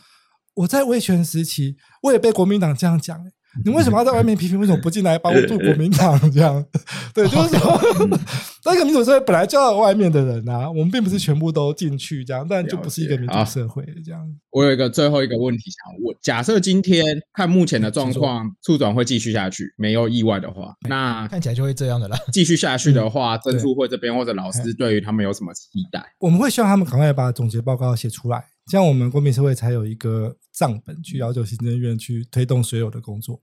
[0.53, 3.21] 我在威权时期，我也被国民党这样讲。
[3.63, 4.59] 你为什么要在外面批评？
[4.59, 6.19] 为什么不进来帮助国民党？
[6.31, 6.63] 这样，
[7.13, 7.79] 对，就是说，
[8.65, 14.21] 那个民主社会本来就要有外面的人啊，我们并不是全部都进去这样，但就不是一个民主社会这样。
[14.51, 22.17] 我有一个最后一个问题想问：假设今天看目前的状况，促转会继续下去，没有意外的话，那看起来就会这样的啦。
[22.33, 26.03] 继续下去的话，曾促会这边或者老师对于他们有什么期待？
[26.19, 33.41] 我们会希望他们赶快把总结报告写出来，这样我们公民社会才有一个账本去要求行政院去推动所有的工作。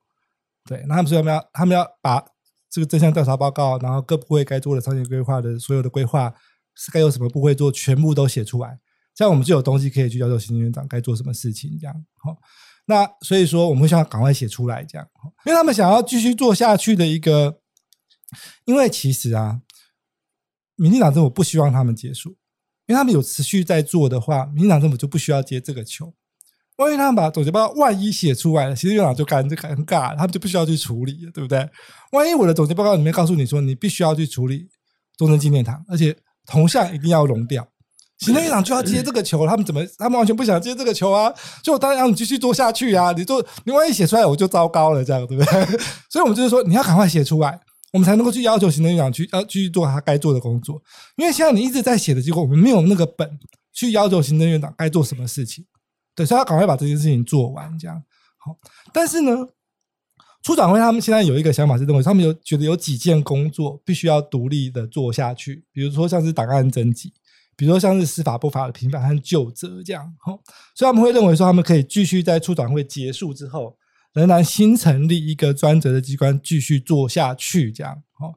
[0.64, 2.24] 对，那他们说他们要，他们要把
[2.70, 6.32] 这个正向调查报告，然后各部会该做的长期规划的所有的规划
[6.74, 8.78] 是该有什么部会做，全部都写出来，
[9.14, 11.76] 这样我们就有东西可以去要求行政院长该做什么事情。
[11.78, 12.38] 这样好，
[12.86, 15.06] 那所以说我们会想要赶快写出来，这样，
[15.44, 17.60] 因为他们想要继续做下去的一个，
[18.64, 19.60] 因为其实啊，
[20.76, 22.30] 民进党政府不希望他们结束，
[22.86, 26.14] 因为他们有持续在做的话，民进党政府就不需要接这个球。
[26.82, 31.68] 万一他们把总结报告万一写出来了，行政院长就尴就尴尬，他们就不需要去处理了，对不对？
[32.12, 34.68] 万一我的总结报告里面告诉你说，你必须要去处理
[35.16, 36.16] 中正纪念堂，而且
[36.46, 37.66] 铜像一定要熔掉，
[38.18, 39.84] 行政院长就要接这个球，他们怎么？
[39.98, 41.32] 他们完全不想接这个球啊！
[41.62, 43.12] 就当然让你继续做下去啊！
[43.12, 45.78] 你做，你万一写出来，我就糟糕了，这样对不对？
[46.08, 47.58] 所以我们就是说，你要赶快写出来，
[47.92, 50.80] 我们才能够去要求行政院长去要继续做他该做的工作。
[51.16, 53.28] 因为现在你一直在写的结果，我们没有那个本
[53.72, 55.64] 去要求行政院长该做什么事情。
[56.14, 58.02] 对，所以他赶快把这件事情做完，这样
[58.38, 58.56] 好。
[58.92, 59.34] 但是呢，
[60.42, 67.12] 促转会他们现在有一个想法是认为，他们有觉得有几件工作必须要独立的做下去，比如说像是档案征集，
[67.56, 70.12] 比如说像是司法不法的平反和究责这样。
[70.18, 70.38] 好，
[70.74, 73.76] 所以他们会认为说，他们可以继续在促转会结束之后，
[74.12, 78.02] 仍然新成立一个专责的机关继续做下去这样。
[78.18, 78.34] 好，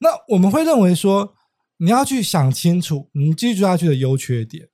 [0.00, 1.34] 那我们会认为说，
[1.78, 4.68] 你要去想清楚你继续做下去的优缺点。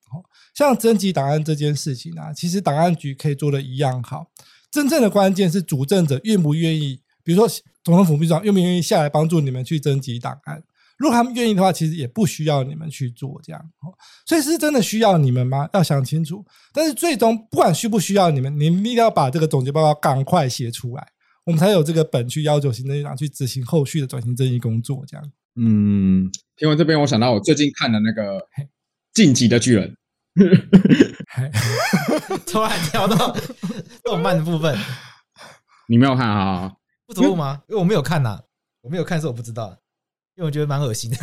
[0.54, 4.26] 像征集档案这件事情啊，其实档案局可以做的一样好。
[4.70, 7.48] 真正的关键是主政者愿不愿意，比如说
[7.84, 10.62] 总统府秘书长愿不愿意下来帮助你们去征集档案。
[10.98, 13.60] 如果他们愿意的话，其实也不需要你们去做这样。
[14.24, 15.68] 所以是真的需要你们吗？
[15.72, 16.44] 要想清楚。
[16.72, 21.04] 但是最终不管需不需要你们，你们一定要把这个总结报告赶快写出来，
[21.44, 25.02] 我们才有这个本去要求行政院长去执行后续的转型正义工作。
[25.08, 25.32] 这样。
[25.56, 28.38] 嗯，听完这边，我想到我最近看的那个
[29.12, 29.88] 《晋级的巨人》。
[32.46, 33.34] 突然跳到
[34.04, 34.76] 动漫的部分，
[35.88, 36.72] 你没有看啊？
[37.06, 37.60] 不同步吗？
[37.68, 38.40] 因为我没有看呐，
[38.82, 39.78] 我没有看，所以我不知道。
[40.34, 41.16] 因为我觉得蛮恶心的。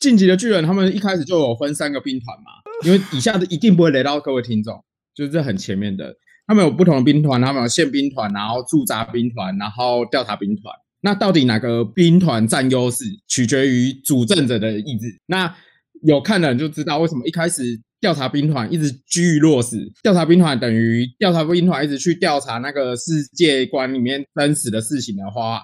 [0.00, 2.50] 晋级的巨人他们一开始就有分三个兵团嘛，
[2.84, 6.16] 因为以下的一定不会雷到各位听众，就是这很前面的，
[6.46, 10.74] 他们有不同的兵团，他们有宪兵团，然后驻扎兵团，然后调查兵团。
[11.00, 15.16] 那到底哪个兵团占优势，取决于主政者的意志。
[15.26, 15.54] 那
[16.02, 17.80] 有看的人就知道为什么一开始。
[18.00, 25.60] 调查兵团一直居于弱势，调查兵团等于调查兵团一直去调查那个世界观里面真实的事情的话，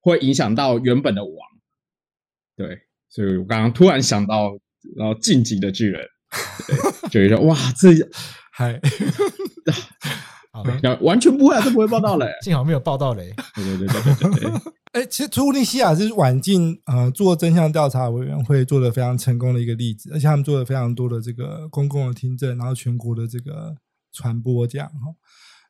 [0.00, 1.34] 会影响到原本的王。
[2.54, 2.78] 对，
[3.08, 4.56] 所以我刚刚突然想到，
[4.96, 6.00] 然后晋级的巨人，
[7.02, 7.88] 就觉得哇，这
[8.52, 8.80] 还。
[11.00, 13.34] 完全不会啊，这不会报道嘞， 幸好没有报道嘞。
[13.54, 14.60] 对对对对对对。
[14.92, 23.76] 哎，其实突尼西亚是晚近呃做真相调查委员会做的非常成功的一个例子，而且他们做了非常多的这个公共的听证，然后全国的这个
[24.12, 25.14] 传播这样哈。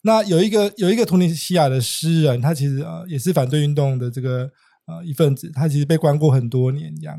[0.03, 4.49] 那有一个有一个突尼西亚的诗人，他其实呃也是反对运动的这个
[4.87, 7.19] 呃一份子，他其实被关过很多年这样。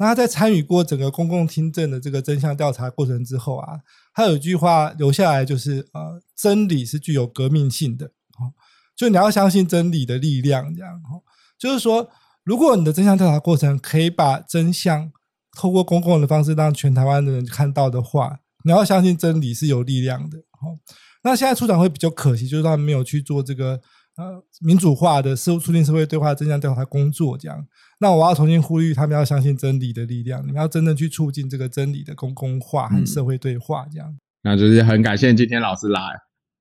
[0.00, 3.80] 那他在参与过整个公共听证的这个真相调查过程之后啊，
[4.18, 8.50] 他有一句话留下来，就是呃，真理是具有革命性的，哦，
[8.96, 11.22] 就你要相信真理的力量，这样，哦，
[11.56, 12.10] 就是说，
[12.42, 15.12] 如果你的真相调查过程可以把真相
[15.56, 20.74] 透过公共的方式让全台湾的人看到的话，你要相信真理是有力量的，哦。
[21.22, 23.80] 那现在处长会比较可惜，就是他没有去做这个
[24.18, 27.66] 呃民主化的社促进社会对话真相调查工作，这样。
[28.00, 34.18] 那我要重新呼吁他们要相信真理的力量，你们要真正去促进这个真理的公共化和社会对话，这样、嗯。
[34.42, 36.00] 那就是很感谢今天老师来，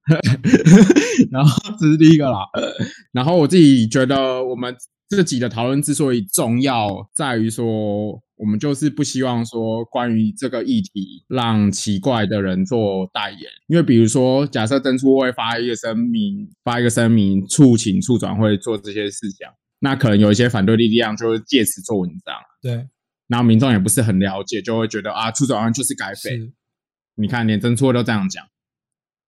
[1.32, 2.40] 然后这是第一个啦。
[3.12, 4.76] 然后我自己觉得，我们
[5.10, 7.66] 这集的讨论之所以重要，在于说，
[8.36, 19.48] 我们就是不希望说关于这个议题让奇怪的人做代言，因为比如说，假设真促会发一个声明，发一个声明促请促转会做这些事情。
[19.80, 22.88] 那可能有一些反对力量就会借此做文章，对，
[23.28, 26.52] 然后民众也不是很了解，就会觉得啊，促转会就是该废。
[27.16, 28.44] 你看连真促都这样讲，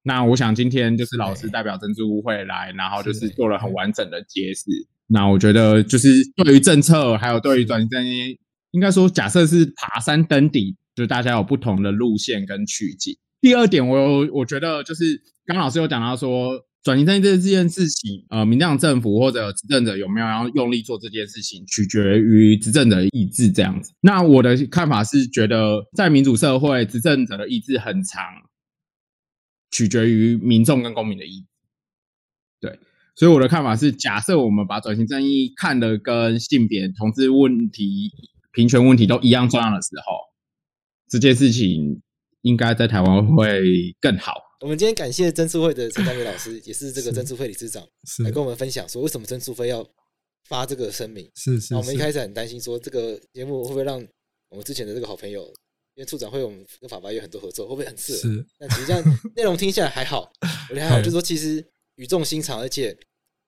[0.09, 4.65] 那我想今天就是老师代表珍珠会来，然后就是做了很完整的解释。
[5.05, 8.39] 那我觉得就是对于政策，还有对于转型正义，
[8.71, 13.15] 应该说假设是爬山登顶，就大家有不同的路线跟取景。
[13.39, 16.65] 第二点，我有我觉得就是刚老师有讲到说。
[16.81, 23.51] 转型正义这件事情，呃，民进党政府或者执政者有没有要用力做这件事情，取决于执政者的意志。
[23.51, 28.23] 这样子，那我的看法是，觉得在民主社会，执政者的意志很长，
[29.71, 31.47] 取决于民众跟公民的意志。
[32.61, 32.79] 对，
[33.15, 38.11] 所以我的看法是，假设我们把转型正义看得跟性别、同志问题、
[38.51, 40.17] 平权问题都一样重要的时候，
[41.07, 42.01] 这件事情
[42.41, 44.33] 应该在台湾会更好。
[44.61, 47.81] 我们今天感谢真促会的陈丹梅老师，也是这个真促会理事长，
[48.25, 49.87] 来跟我们分享说为什么真促会要
[50.49, 51.31] 发这个声明。
[51.35, 51.73] 是是。
[51.75, 54.05] 我们一开始很担心说这个节目会不会让
[54.49, 55.45] 我们之前的这个好朋友，
[55.99, 58.21] 因为处长会我们跟法白有很多合作，会不会很刺耳？
[58.21, 58.45] 是。
[58.57, 59.03] 但其实这样
[59.35, 60.31] 内容听下来还好，
[60.69, 61.61] 我觉得还好，就是说其实
[61.95, 62.97] 语重心长，而且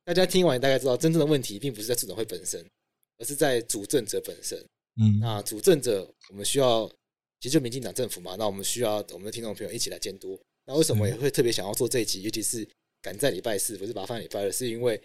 [0.04, 2.62] 大家听完大概知道，真正的问题并不是在处长会本身，
[3.20, 4.60] 而是在主政者本身。
[5.02, 5.18] 嗯。
[5.22, 6.86] 那主政者我们需要，
[7.40, 10.38] 其实就民进党政府嘛，那我们需要我们的听众朋友一起来监督。
[10.66, 12.22] 那为什么也会特别想要做这一集？
[12.24, 12.68] 尤其是
[13.02, 15.02] 赶在礼拜四，不是把它放礼拜二，是因为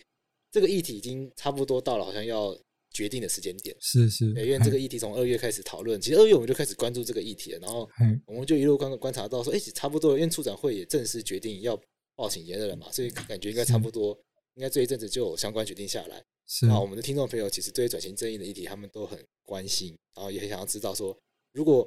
[0.51, 2.59] 这个议题已经差不多到了好像要
[2.97, 3.77] 决定的时间点。
[3.79, 7.87] 是是，因为这个议题从二月开始讨论，其实二月我们就开始关注这个议题了，然后
[8.27, 11.79] 我们就一路观观察到说，哎，差不多，因为处长会也正式决定要
[12.15, 14.19] 报请连任了嘛，所以感觉应该差不多，
[14.55, 16.23] 应该这一阵子就有相关决定下来。
[16.47, 21.15] 是，那我们的听众朋友其实对于转型正义的议题，他们都很关心，然后也很想要知道说，
[21.53, 21.87] 如果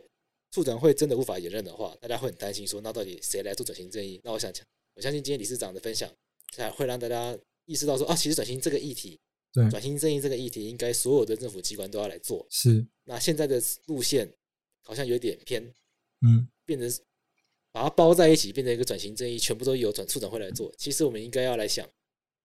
[0.51, 4.21] 促转会真的无法延任的话，大家会很担心，说那到底谁来做转型正义？
[4.23, 6.11] 那我想讲，我相信今天理事长的分享，
[6.53, 9.19] 才会让大家意识到说啊，其实转型这个议题，
[9.53, 12.45] 对，转型正义这个议题，应该所有的政府机关都要来做。
[12.49, 14.31] 是，那现在的路线
[14.83, 15.63] 好像有点偏，
[16.21, 16.91] 嗯，变成
[17.71, 20.73] 把它包在一起，变成一个转型正义，全部都由转促转会来做。
[20.77, 21.87] 其实我们应该要来想，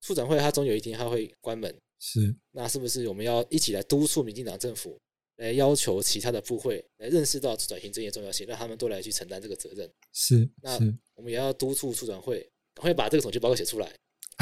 [0.01, 4.99] 促转会它总有一天它会关门，是，那是不是我们要一起来督促民进党政府？
[5.39, 9.93] 来要求其他的部会来认识到转型正义的重要性，让他们都来去承担这个责任。
[10.13, 10.79] 是，那
[11.17, 13.89] 我们也要督促促转会赶快把这个统计报告写出来，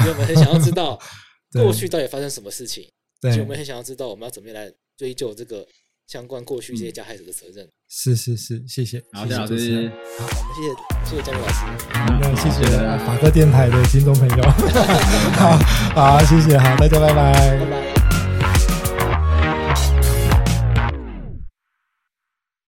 [0.01, 1.01] 因为我们很想要知道
[1.53, 2.87] 过去到底发生什么事情，
[3.21, 5.65] 对，所以我们很想要知道我们要怎么样来追究这个
[6.07, 7.67] 相关过去这些加害者的责任。
[7.89, 10.69] 是是是，谢谢，好，谢谢老师，好，我们谢谢
[11.05, 11.65] 谢谢江老师，
[12.21, 12.65] 那谢谢
[13.05, 14.43] 法科电台的听众朋友，
[15.37, 15.57] 好
[15.93, 17.92] 好，谢谢，好，大家拜拜，拜拜。